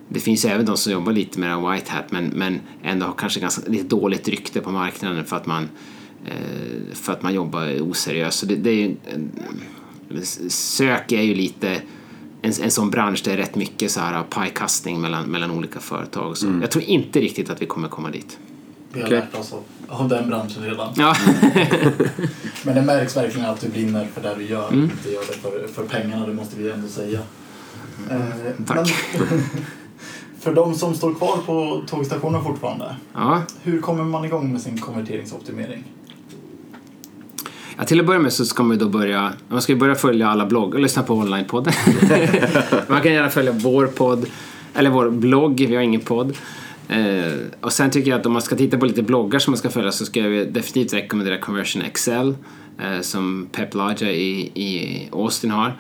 [0.09, 3.13] det finns ju även de som jobbar lite med white hat men, men ändå har
[3.13, 5.69] kanske ganska lite dåligt rykte på marknaden för att man,
[6.27, 8.39] eh, för att man jobbar oseriöst.
[8.39, 11.83] Så det, det är ju, eh, sök är ju lite
[12.45, 15.81] en, en sån bransch där det är rätt mycket så här pajkastning mellan, mellan olika
[15.81, 16.37] företag.
[16.37, 18.39] Så Jag tror inte riktigt att vi kommer komma dit.
[18.93, 19.19] Vi har Okej.
[19.19, 20.93] lärt oss av, av den branschen redan.
[20.97, 21.17] Ja,
[22.65, 24.69] Men det märks verkligen att du brinner för det du gör.
[24.69, 24.85] Mm.
[24.85, 27.21] Inte gör det för, för pengarna, det måste vi ändå säga.
[28.11, 28.21] Eh,
[28.67, 28.77] Tack.
[28.77, 29.41] Men,
[30.41, 32.97] för de som står kvar på tågstationen fortfarande.
[33.15, 33.43] ja.
[33.63, 35.85] Hur kommer man igång med sin konverteringsoptimering?
[37.79, 40.29] Ja, till att börja med så ska man ju då börja, man ska börja följa
[40.29, 41.73] alla bloggar, lyssna på onlinepodden.
[42.89, 44.27] man kan gärna följa vår podd,
[44.75, 46.37] eller vår blogg, vi har ingen podd.
[46.89, 49.59] Eh, och sen tycker jag att om man ska titta på lite bloggar som man
[49.59, 52.37] ska följa så ska jag definitivt rekommendera Conversion Excel
[52.79, 55.79] eh, som Pep Laja i, i Austin har.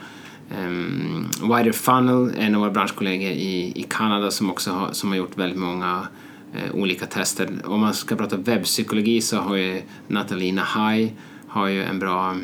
[0.58, 5.16] Um, Wider Funnel, en av våra branschkollegor i, i Kanada som också har, som har
[5.16, 6.08] gjort väldigt många
[6.54, 7.48] eh, olika tester.
[7.64, 11.12] Om man ska prata webbpsykologi så har ju Natalina High
[11.54, 12.36] har ju en bra,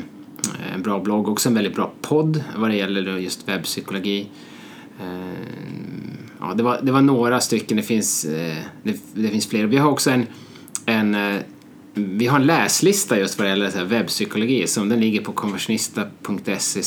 [0.73, 4.29] en bra blogg, också en väldigt bra podd vad det gäller just webbpsykologi.
[4.99, 5.05] Eh,
[6.39, 9.65] ja, det, var, det var några stycken, det finns, eh, det, det finns fler.
[9.65, 10.25] Vi har också en,
[10.85, 11.41] en eh,
[11.93, 15.31] vi har en läslista just vad det gäller så här webbpsykologi som den ligger på
[15.31, 16.81] konversionista.se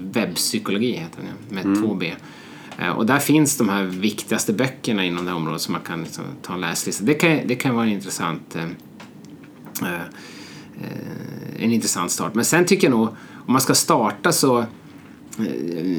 [0.00, 2.12] webbpsykologi heter den, med två B.
[2.78, 6.02] Eh, Och där finns de här viktigaste böckerna inom det här området som man kan
[6.02, 7.04] liksom ta en läslista.
[7.04, 8.64] Det kan, det kan vara en intressant eh,
[9.82, 10.00] eh, eh,
[11.58, 12.34] en intressant start.
[12.34, 13.08] Men sen tycker jag nog,
[13.46, 14.66] om man ska starta så, eh,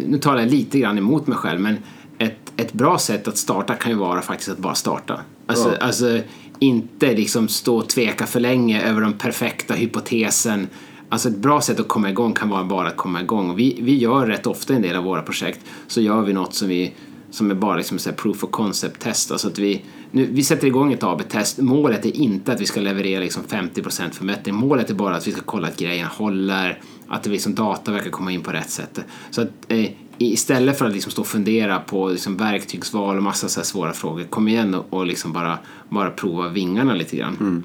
[0.08, 1.78] nu talar jag lite grann emot mig själv, men
[2.18, 5.22] ett, ett bra sätt att starta kan ju vara faktiskt att bara starta.
[5.48, 5.86] Alltså, Ja.
[5.86, 6.20] alltså
[6.60, 10.68] inte liksom stå och tveka för länge över den perfekta hypotesen.
[11.10, 13.56] Alltså ett bra sätt att komma igång kan vara bara att komma igång.
[13.56, 16.68] Vi, vi gör rätt ofta en del av våra projekt så gör vi något som
[16.68, 16.94] vi
[17.32, 19.32] som är bara liksom så proof of concept test.
[19.32, 21.58] Alltså att vi, nu, vi sätter igång ett AB-test.
[21.58, 24.55] Målet är inte att vi ska leverera liksom 50% förbättring.
[24.55, 28.10] Målet är bara att vi ska kolla att grejerna håller, att det liksom data verkar
[28.10, 28.99] komma in på rätt sätt.
[29.30, 33.47] Så att, eh, istället för att liksom stå och fundera på liksom verktygsval och massa
[33.47, 37.64] så svåra frågor, kom igen och, och liksom bara, bara prova vingarna lite grann.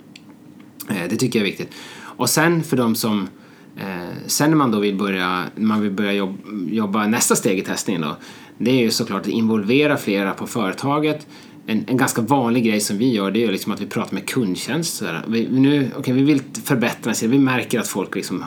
[0.89, 1.71] Eh, Det tycker jag är viktigt.
[2.17, 3.29] Och sen för de som
[3.77, 6.37] eh, sen när man då vill börja, man vill börja jobb,
[6.71, 8.17] jobba nästa steg i testningen då,
[8.59, 11.27] det är ju såklart att involvera flera på företaget.
[11.67, 14.15] En, en ganska vanlig grej som vi gör det är ju liksom att vi pratar
[14.15, 14.97] med kundtjänst.
[14.97, 15.07] Så.
[15.27, 18.45] Vi, nu, okay, vi vill förbättra vi märker att folk liksom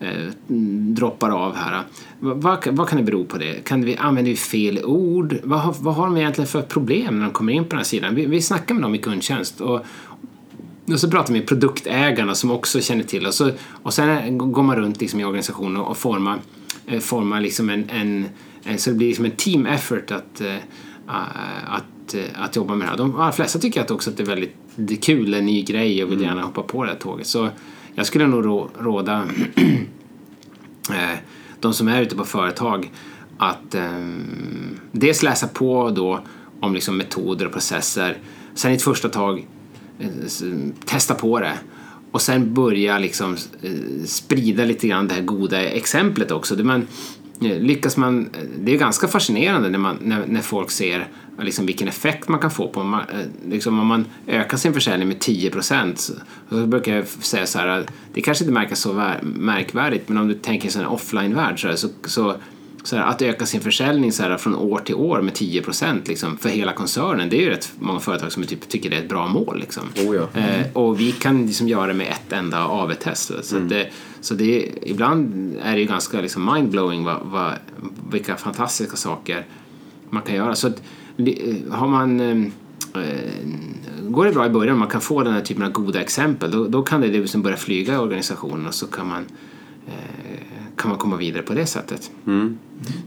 [0.00, 0.32] eh,
[0.94, 1.82] droppar av här.
[2.20, 3.64] Vad, vad, vad kan det bero på det?
[3.64, 5.36] Kan vi, använder vi fel ord?
[5.44, 7.84] Vad har, vad har de egentligen för problem när de kommer in på den här
[7.84, 8.14] sidan?
[8.14, 9.80] Vi, vi snackar med dem i kundtjänst och,
[10.86, 13.32] och så pratar vi med produktägarna som också känner till och,
[13.82, 16.38] och sen går man runt liksom i organisationen och formar,
[16.86, 18.26] eh, formar liksom en, en,
[18.64, 20.56] en, så det blir liksom en team effort att, eh,
[21.66, 22.96] att, eh, att jobba med det här.
[22.96, 25.62] De allra flesta tycker att också att det är väldigt det är kul, en ny
[25.62, 27.26] grej och vill gärna hoppa på det här tåget.
[27.26, 27.48] Så
[27.94, 29.28] jag skulle nog rå- råda
[30.90, 31.18] eh,
[31.60, 32.90] de som är ute på företag
[33.38, 34.08] att eh,
[34.92, 36.20] dels läsa på då
[36.60, 38.18] om liksom metoder och processer.
[38.54, 39.46] Sen i ett första tag
[39.98, 40.08] eh,
[40.84, 41.58] testa på det
[42.12, 46.56] och sen börja liksom eh, sprida lite grann det här goda exemplet också.
[46.56, 46.86] Det man,
[47.40, 48.28] eh, lyckas man,
[48.58, 51.08] det är ganska fascinerande när, man, när, när folk ser
[51.42, 55.08] liksom vilken effekt man kan få på man, eh, liksom om man ökar sin försäljning
[55.08, 56.10] med 10 procent
[56.48, 60.28] så, brukar jag säga så här det kanske inte märkas så vär, märkvärdigt men om
[60.28, 62.34] du tänker i en offline-värld så, här, så, så
[62.84, 66.08] så här, att öka sin försäljning så här, från år till år med 10 procent
[66.08, 69.00] liksom, för hela koncernen, det är ju rätt många företag som typ, tycker det är
[69.00, 69.60] ett bra mål.
[69.60, 69.82] Liksom.
[69.96, 70.40] Oh ja.
[70.40, 73.32] eh, och vi kan liksom göra det med ett enda AV-test.
[73.42, 77.52] Så, att det, så det, ibland är det ju ganska liksom, mindblowing vad, vad,
[78.10, 79.46] vilka fantastiska saker
[80.10, 80.54] man kan göra.
[80.54, 80.82] Så att,
[81.70, 82.36] har man eh,
[83.02, 83.44] eh,
[84.02, 86.50] Går det bra i början och man kan få den här typen av goda exempel
[86.50, 89.26] då, då kan det liksom börja flyga i organisationen och så kan man,
[89.86, 90.38] eh,
[90.76, 92.10] kan man komma vidare på det sättet.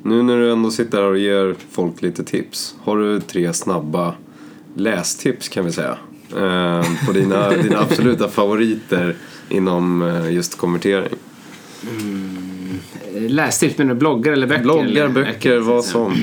[0.03, 2.75] Nu när du ändå sitter här och ger folk lite tips.
[2.83, 4.13] Har du tre snabba
[4.75, 5.97] lästips kan vi säga?
[6.31, 9.15] Eh, på dina, dina absoluta favoriter
[9.49, 11.15] inom eh, just konvertering.
[11.83, 14.63] Eh, Lästips, menar du bloggar eller böcker?
[14.63, 15.09] Bloggar, eller?
[15.09, 16.13] böcker, vad som.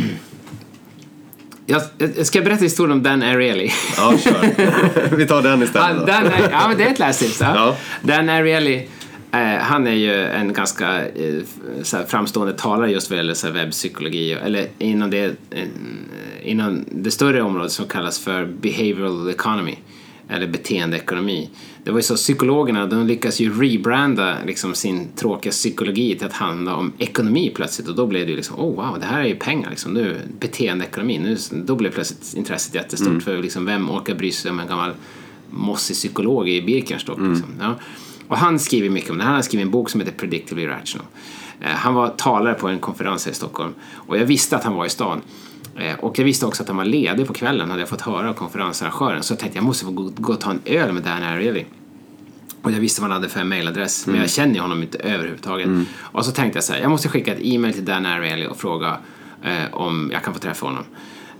[1.67, 1.83] Jag,
[2.17, 3.71] jag ska berätta historien om Dan Ariely.
[3.97, 5.17] Ja, kör.
[5.17, 5.99] vi tar den istället.
[5.99, 6.07] Då.
[6.07, 7.41] Dan, ja, men det är ett lästips.
[7.41, 7.53] Ja.
[7.55, 7.77] Ja.
[8.03, 8.75] Dan Ariely,
[9.33, 11.43] eh, han är ju en ganska eh,
[11.83, 15.65] så här, framstående talare just vad gäller webbpsykologi, eller inom det, eh,
[16.43, 19.75] inom det större området som kallas för behavioral economy.
[20.29, 21.51] eller beteendeekonomi.
[21.85, 26.33] Det var ju så, psykologerna de lyckas ju rebranda liksom sin tråkiga psykologi till att
[26.33, 29.27] handla om ekonomi plötsligt och då blev det ju liksom, oh wow, det här är
[29.27, 33.21] ju pengar liksom, nu beteendeekonomi, nu, då blev plötsligt intresset jättestort mm.
[33.21, 34.93] för liksom, vem orkar bry sig om en gammal
[35.51, 37.33] mossig psykolog i Birkenstock mm.
[37.33, 37.49] liksom.
[37.61, 37.75] Ja.
[38.29, 41.07] Och han skriver mycket om det, han har skrivit en bok som heter Predictably Rational.
[41.61, 44.75] Eh, han var talare på en konferens här i Stockholm och jag visste att han
[44.75, 45.21] var i stan.
[45.79, 48.31] Eh, och jag visste också att han var ledig på kvällen, hade jag fått höra
[48.31, 49.23] av konferensarrangören.
[49.23, 51.65] Så jag tänkte jag måste få gå, gå och ta en öl med Dan Ariely.
[52.63, 54.13] Och jag visste vad han hade för mailadress, mm.
[54.13, 55.67] men jag känner ju honom inte överhuvudtaget.
[55.67, 55.87] Mm.
[55.97, 58.57] Och så tänkte jag så här, jag måste skicka ett e-mail till Dan Ariely och
[58.57, 58.99] fråga
[59.43, 60.85] eh, om jag kan få träffa honom.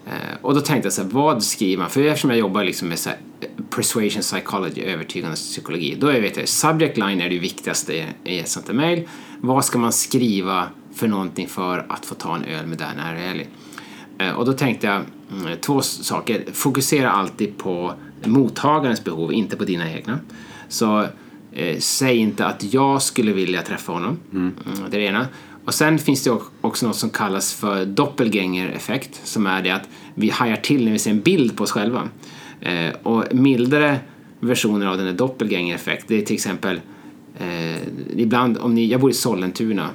[0.07, 0.13] Eh,
[0.43, 1.91] och då tänkte jag så här, vad skriver man?
[1.91, 6.37] För eftersom jag jobbar liksom med så här, eh, persuasion psychology, övertygande psykologi, då vet
[6.37, 9.09] jag, subject line är det viktigaste i ett sånt här mail.
[9.41, 13.45] Vad ska man skriva för någonting för att få ta en öl med Dan Ariely?
[14.19, 15.03] Eh, och då tänkte jag
[15.41, 16.45] mm, två saker.
[16.53, 17.93] Fokusera alltid på
[18.25, 20.19] mottagarens behov, inte på dina egna.
[20.69, 21.07] Så
[21.53, 24.19] eh, säg inte att jag skulle vilja träffa honom.
[24.33, 24.55] Mm.
[24.67, 24.91] mm.
[24.91, 25.27] Det är det ena.
[25.65, 30.31] Och sen finns det också något som kallas för doppelganger-effekt som är det att vi
[30.31, 32.09] hajar till när vi ser en bild på oss själva.
[32.61, 33.99] Eh, och mildare
[34.41, 36.81] versioner av den här doppelganger-effekt det är till exempel
[37.39, 37.77] eh,
[38.17, 39.89] ibland om ni, jag bor i Sollentuna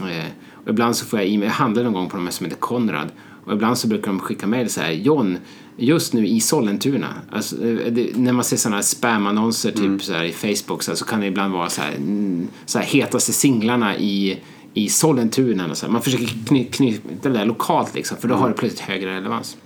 [0.00, 0.30] eh,
[0.64, 2.58] och ibland så får jag e-mail, jag handlar någon gång på de här som heter
[2.58, 3.08] Konrad
[3.44, 5.38] och ibland så brukar de skicka mejl så här, John,
[5.76, 7.56] just nu i Sollentuna, alltså,
[7.90, 10.00] det, när man ser sådana här spamannonser typ mm.
[10.00, 12.78] så här, i Facebook så, här, så kan det ibland vara så här, mm, så
[12.78, 14.38] här hetaste singlarna i,
[14.74, 15.70] i Sollentuna.
[15.70, 15.92] Och så här.
[15.92, 19.56] Man försöker knyta kny, det där lokalt liksom, för då har det plötsligt högre relevans.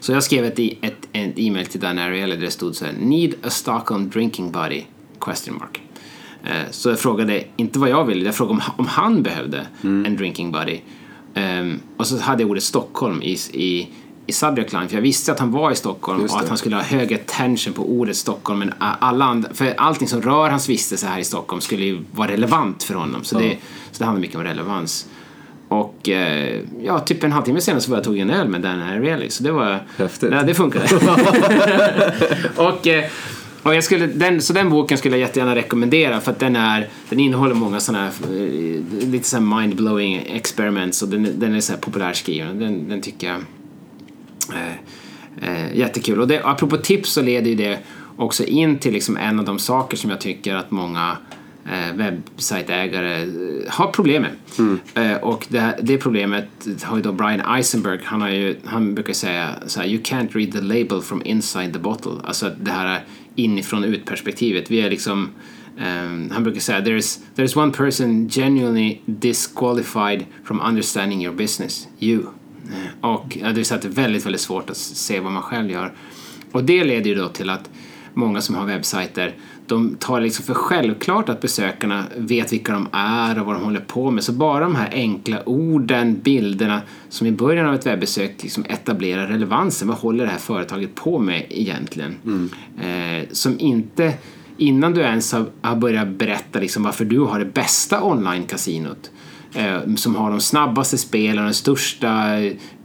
[0.00, 2.92] Så jag skrev ett, ett, ett e-mail till Dan Ariely där det stod så här,
[2.92, 4.82] Need a Stockholm drinking buddy?
[5.20, 5.82] Question mark.
[6.44, 10.06] Eh, så jag frågade inte vad jag ville, jag frågade om, om han behövde mm.
[10.06, 10.80] en drinking buddy.
[11.36, 13.88] Um, och så hade jag ordet Stockholm i, i,
[14.26, 16.76] i subject line, för jag visste att han var i Stockholm och att han skulle
[16.76, 18.58] ha hög attention på ordet Stockholm.
[18.58, 22.28] Men alla andra, för allting som rör hans vistelse här i Stockholm skulle ju vara
[22.32, 23.24] relevant för honom.
[23.24, 23.56] Så, det,
[23.92, 25.08] så det handlar mycket om relevans.
[25.68, 28.82] Och eh, ja, typ en halvtimme senare så var jag tog en öl med Dan
[28.82, 29.82] Ariely, så det var...
[29.96, 30.32] Häftigt.
[30.32, 30.86] Ja, det funkade.
[32.56, 33.04] och eh,
[33.66, 36.88] och jag skulle, den, så den boken skulle jag jättegärna rekommendera för att den, är,
[37.08, 41.72] den innehåller många sådana här eh, lite så mind-blowing experiments och den, den är så
[41.72, 42.58] här populärskriven.
[42.58, 43.36] Den, den tycker jag
[44.54, 46.20] eh, eh, jättekul.
[46.20, 47.78] Och det, apropå tips så leder ju det
[48.16, 51.16] också in till liksom en av de saker som jag tycker att många
[51.64, 53.28] eh, webbsajtägare eh,
[53.68, 54.32] har problem med.
[54.58, 54.80] Mm.
[54.94, 56.48] Eh, och det, det, problemet
[56.82, 60.32] har ju då Brian Eisenberg, han, har ju, han brukar säga så här, you can't
[60.32, 62.12] read the label from inside the bottle.
[62.24, 63.00] Alltså det här
[63.36, 64.70] inifrån ut perspektivet.
[64.70, 65.30] Vi är liksom
[65.78, 72.20] Um, han brukar säga there's, there's one person genuinely disqualified from understanding your business, you.
[72.20, 75.32] Eh, och ja, det vill säga att det är väldigt, väldigt svårt att se vad
[75.32, 75.92] man själv gör.
[76.52, 77.70] Och det leder ju då till att
[78.14, 79.34] många som har webbsajter
[79.68, 83.80] de tar liksom för självklart att besökarna vet vilka de är och vad de håller
[83.80, 84.24] på med.
[84.24, 89.26] Så bara de här enkla orden, bilderna som i början av ett webbesök liksom etablerar
[89.26, 89.88] relevansen.
[89.88, 92.14] Vad håller det här företaget på med egentligen?
[92.24, 92.50] Mm.
[92.80, 94.12] Eh, som inte,
[94.56, 99.10] innan du ens har, har börjat berätta liksom varför du har det bästa online-kasinot
[99.54, 102.38] eh, som har de snabbaste spelen, den största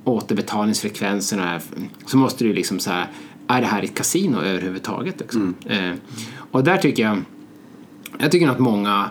[0.03, 1.59] återbetalningsfrekvensen
[2.05, 3.07] så måste du liksom så här,
[3.57, 5.19] är det här ett kasino överhuvudtaget?
[5.19, 5.55] Liksom?
[5.65, 5.91] Mm.
[5.91, 5.97] Eh,
[6.51, 7.21] och där tycker jag,
[8.19, 9.09] jag tycker att många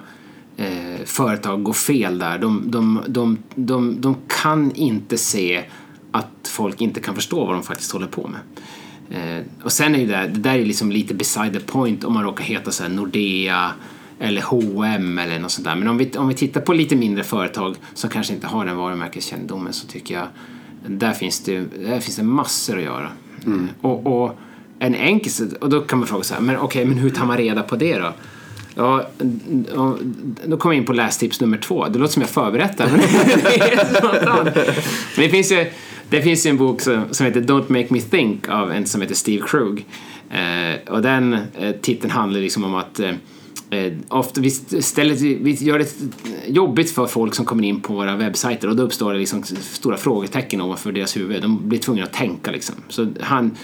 [0.56, 2.38] eh, företag går fel där.
[2.38, 5.64] De, de, de, de, de kan inte se
[6.10, 8.40] att folk inte kan förstå vad de faktiskt håller på med.
[9.10, 12.12] Eh, och sen är ju det, det där är liksom lite beside the point om
[12.12, 13.70] man råkar heta så Nordea
[14.18, 15.76] eller H&M eller något sånt där.
[15.76, 18.76] Men om vi, om vi tittar på lite mindre företag som kanske inte har den
[18.76, 20.26] varumärkeskännedomen så tycker jag
[20.86, 23.10] där finns det, där finns det massor att göra.
[23.46, 23.68] Mm.
[23.80, 24.38] Och, och
[24.78, 27.26] en enkel och då kan man fråga så här, men okej, okay, men hur tar
[27.26, 28.12] man reda på det då?
[28.74, 29.06] Ja,
[30.44, 31.88] då kommer jag in på lästips nummer två.
[31.88, 32.90] Det låter som jag förberett det.
[35.16, 35.66] men det finns ju
[36.10, 39.14] det finns en bok som, som heter Don't Make Me Think av en som heter
[39.14, 39.86] Steve Krug.
[40.30, 43.12] Eh, och den eh, titeln handlar liksom om att eh,
[43.70, 45.94] eh ofta vi, ställer, vi gör det
[46.46, 49.96] jobbigt för folk som kommer in på våra webbsajter och då uppstår det liksom stora
[49.96, 51.42] frågetecken ovanför deras huvud.
[51.42, 52.74] De blir tvungna att tänka liksom.
[52.88, 53.56] Så han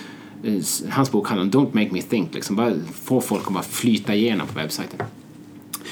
[0.46, 2.72] Eh, hans bok handlar om Don't make me think, liksom bara
[3.04, 5.00] få folk att bara flyta igenom på webbsajten.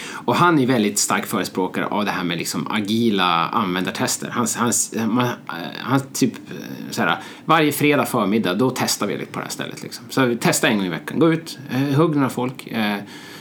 [0.07, 4.29] Och han är väldigt stark förespråkare av det här med liksom agila användartester.
[4.29, 5.33] Hans, hans, man, eh,
[5.79, 9.83] han typ eh, såhär, varje fredag förmiddag då testar vi på det här stället.
[9.83, 10.05] Liksom.
[10.11, 11.19] Så vi testar en gång i veckan.
[11.19, 12.97] Gå ut, eh, hugg några folk, eh,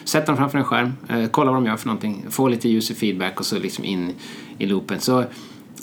[0.06, 2.96] sätt dem framför en skärm, eh, kolla vad de gör för någonting, få lite user
[2.96, 4.14] feedback och så liksom in
[4.58, 5.00] i loopen.
[5.00, 5.26] Så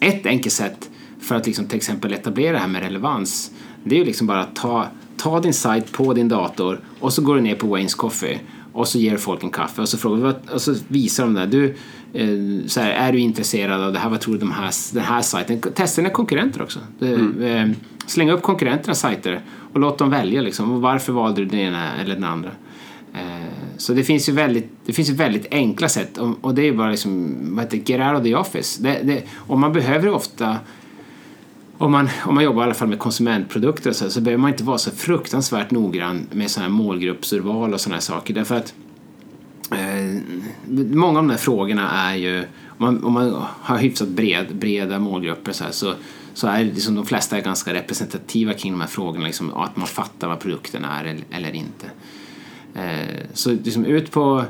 [0.01, 0.91] ett enkelt sätt
[1.21, 3.51] för att liksom till exempel etablera det här med relevans
[3.85, 7.23] det är ju liksom bara att ta ta din sajt på din dator och så
[7.23, 8.41] går du ner på Wayne's Coffee
[8.73, 11.47] och så ger folk en kaffe och så, frågar, och så visar de det.
[11.47, 11.64] Du,
[12.12, 14.11] eh, så här, är du intresserad av det här?
[14.11, 15.61] Vad tror du de här, den här sajten?
[15.61, 16.81] Testa dina konkurrenter också.
[16.99, 17.14] Det,
[17.49, 17.71] eh,
[18.07, 19.41] släng upp konkurrenternas sajter
[19.73, 20.41] och låt dem välja.
[20.41, 20.81] Liksom.
[20.81, 22.51] Varför valde du den ena eller den andra?
[23.14, 26.64] Eh, så det finns ju väldigt, det finns ju väldigt enkla sätt och, det är
[26.64, 28.82] ju bara liksom, vad heter det, get out of the office.
[28.82, 30.56] Det, det, och man behöver ofta
[31.78, 34.50] om man, om man jobbar i alla fall med konsumentprodukter och så, så behöver man
[34.50, 38.74] inte vara så fruktansvärt noggrann med sådana här målgruppsurval och sådana här saker därför att
[39.72, 40.20] eh,
[40.94, 44.98] många av de här frågorna är ju om man, om man har hyfsat bred, breda
[44.98, 45.94] målgrupper så, här, så,
[46.34, 49.76] så är det liksom de flesta är ganska representativa kring de här frågorna liksom, att
[49.76, 51.86] man fattar vad produkten är eller, eller inte.
[52.75, 54.45] Eh, så liksom ut på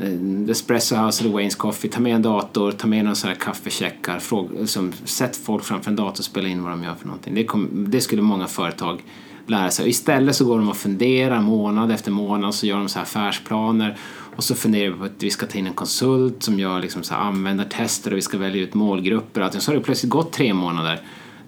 [0.00, 3.34] eh, Espresso House eller Wayne's Coffee, ta med en dator, ta med några så här
[3.34, 7.06] kaffecheckar, fråga, liksom, sätt folk framför en dator och spela in vad de gör för
[7.06, 7.34] någonting.
[7.34, 9.02] Det, kom, det skulle många företag
[9.46, 9.82] lära sig.
[9.82, 13.02] Och istället så går de och funderar månad efter månad så gör de så här
[13.02, 13.96] affärsplaner
[14.36, 17.02] och så funderar vi på att vi ska ta in en konsult som gör liksom
[17.02, 19.60] så här användartester och vi ska välja ut målgrupper och allting.
[19.60, 21.00] så har det plötsligt gått tre månader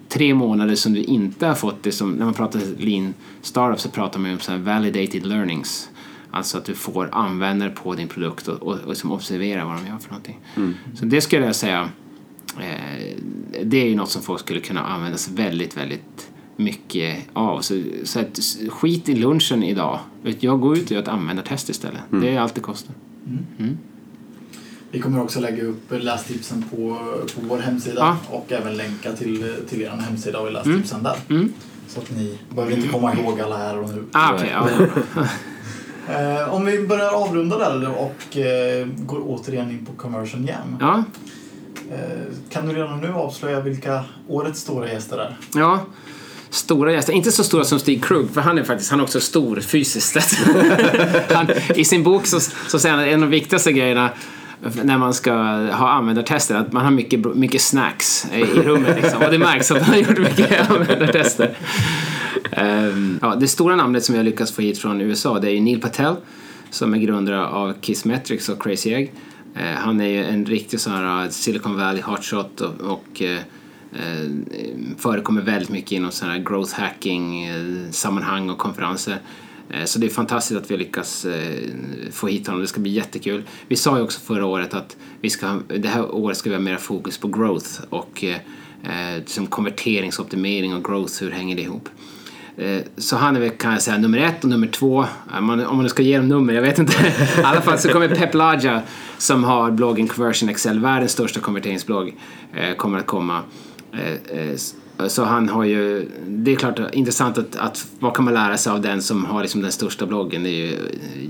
[0.09, 3.89] tre månader som du inte har fått det som, när man pratar lean startup så
[3.89, 5.89] pratar man ju om så här validated learnings.
[6.35, 9.87] Alltså att du får användare på din produkt och, och, och som observerar vad de
[9.87, 10.39] gör för någonting.
[10.95, 11.89] Så det skulle jag säga,
[12.59, 13.17] eh,
[13.63, 17.61] det är ju något som folk skulle kunna använda sig väldigt, väldigt mycket av.
[17.61, 19.99] Så, så att, skit i lunchen idag.
[20.39, 22.01] Jag går ut och gör ett användartest istället.
[22.09, 22.95] Det är allt det kostar.
[24.91, 26.99] Vi kommer också lägga upp lästipsen på,
[27.35, 28.17] på vår hemsida Ja.
[28.37, 31.17] och även länka till, till er hemsida och lästipsen där.
[31.29, 31.53] Mm.
[31.87, 34.03] Så att ni behöver inte komma ihåg alla här och nu.
[34.11, 34.69] Ah, okej, ja.
[36.09, 40.77] Eh, om vi börjar avrunda där och eh, går återigen in på Conversion Jam.
[40.79, 41.03] ja.
[41.91, 41.99] Eh,
[42.49, 45.37] kan du redan nu avslöja vilka årets stora gäster är?
[45.55, 45.85] Ja,
[46.49, 47.13] stora gäster.
[47.13, 50.37] Inte så stora som Stig Krugh, för han är faktiskt han är också stor fysiskt.
[51.33, 54.09] han, I sin bok så, så säger han att en av de viktigaste grejerna
[54.83, 55.33] när man ska
[55.71, 58.95] ha användartester att man har mycket, mycket snacks i i rummet.
[59.01, 59.21] Liksom.
[59.21, 61.57] Och det märks att man har gjort mycket användartester.
[62.55, 65.51] Ehm, ja, det stora namnet som jag har lyckats få hit från USA det är
[65.51, 66.15] ju Neil Patel
[66.69, 69.13] som är grundare av Kissmetrics och Crazy Egg.
[69.55, 73.39] Ehm, han är ju en riktig sån här äh, Silicon Valley hotshot och, och eh,
[74.97, 79.17] förekommer väldigt mycket inom sån här growth hacking-sammanhang och konferenser.
[79.69, 81.69] Eh, Så det är fantastiskt att vi lyckas eh,
[82.11, 82.61] få hit honom.
[82.61, 83.43] Det ska bli jättekul.
[83.67, 86.61] Vi sa ju också förra året att vi ska, det här året ska vi ha
[86.61, 88.35] mer fokus på growth och eh,
[89.15, 91.89] eh, som konverteringsoptimering och growth, hur hänger det ihop?
[92.57, 95.05] Eh, så han är väl kan jag säga nummer ett och nummer två,
[95.37, 96.93] om man, om man nu ska ge dem nummer, jag vet inte.
[97.37, 98.81] I alla fall så kommer Pep Laja
[99.17, 102.15] som har bloggen Conversion Excel, världens största konverteringsblogg,
[102.53, 103.41] eh, kommer att komma.
[105.07, 108.71] Så han har ju, det är klart intressant att, att vad kan man lära sig
[108.71, 110.77] av den som har liksom den största bloggen, det är ju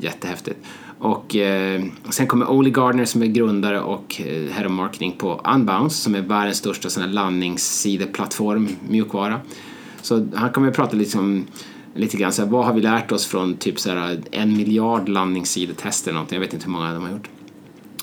[0.02, 0.60] jättehäftigt.
[1.00, 5.42] Och eh, sen kommer Oli Gardner som är grundare och eh, head of marketing på
[5.54, 9.40] Unbounce som är världens största sån här landningssideplattform, mjukvara.
[10.06, 11.46] Så han kommer att prata liksom,
[11.96, 15.10] lite grann så här, vad har vi lärt oss från typ så här, en miljard
[15.10, 17.30] landningssidetester eller någonting, jag vet inte hur många de har gjort.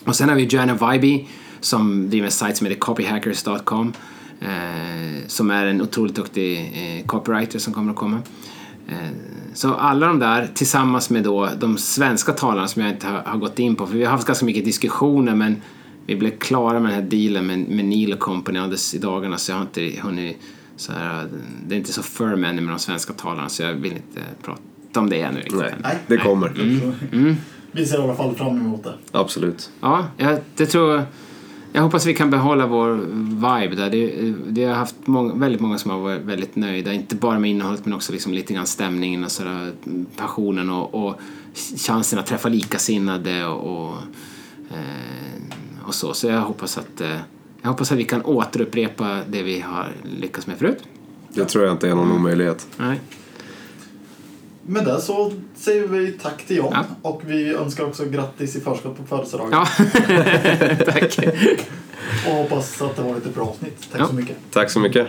[0.04, 1.24] Och sen har vi Joanna Vibe
[1.60, 3.92] som driver en sajt som heter copyhackers.com
[4.40, 8.18] eh, som är en otroligt duktig eh, copywriter som kommer att komma.
[8.88, 9.10] Eh,
[9.54, 13.38] så alla de där tillsammans med då de svenska talarna som jag inte har, har
[13.38, 15.62] gått in på för vi har haft ganska mycket diskussioner men
[16.06, 19.38] vi blev klara med den här dealen med, med Neil och Company alldeles i dagarna
[19.38, 20.36] så jag har inte hunnit
[20.76, 21.28] så här,
[21.66, 25.00] det är inte så firm ännu med de svenska talarna så jag vill inte prata
[25.00, 25.58] om det ännu riktigt.
[25.58, 25.98] Nej, Nej.
[26.06, 26.48] det kommer.
[27.12, 27.36] Mm.
[27.72, 28.94] Vi ser i alla fall fram emot det.
[29.12, 29.70] Absolut.
[29.80, 31.04] Ja, jag, det tror
[31.72, 32.90] jag hoppas vi kan behålla vår
[33.24, 33.90] vibe där.
[33.90, 36.92] Det, det har haft många, väldigt många som har varit väldigt nöjda.
[36.92, 39.72] Inte bara med innehållet men också liksom lite grann stämningen och sådär,
[40.16, 41.20] passionen och, och
[41.76, 43.96] chansen att träffa likasinnade och, och,
[44.70, 46.14] eh, och så.
[46.14, 47.16] Så jag hoppas att eh,
[47.62, 49.88] jag hoppas att vi kan återupprepa det vi har
[50.20, 50.78] lyckats med förut.
[51.28, 52.66] Det tror jag inte är någon omöjlighet.
[52.76, 53.00] Nej.
[54.66, 56.84] Med det så säger vi tack till John Ja.
[57.02, 59.50] och vi önskar också grattis i förskott på födelsedagen.
[59.52, 59.66] Ja,
[60.86, 61.18] tack.
[62.26, 63.88] Och hoppas att det var ett bra avsnitt.
[63.92, 64.06] Tack Ja.
[64.08, 64.36] så mycket.
[64.50, 65.06] Tack så mycket.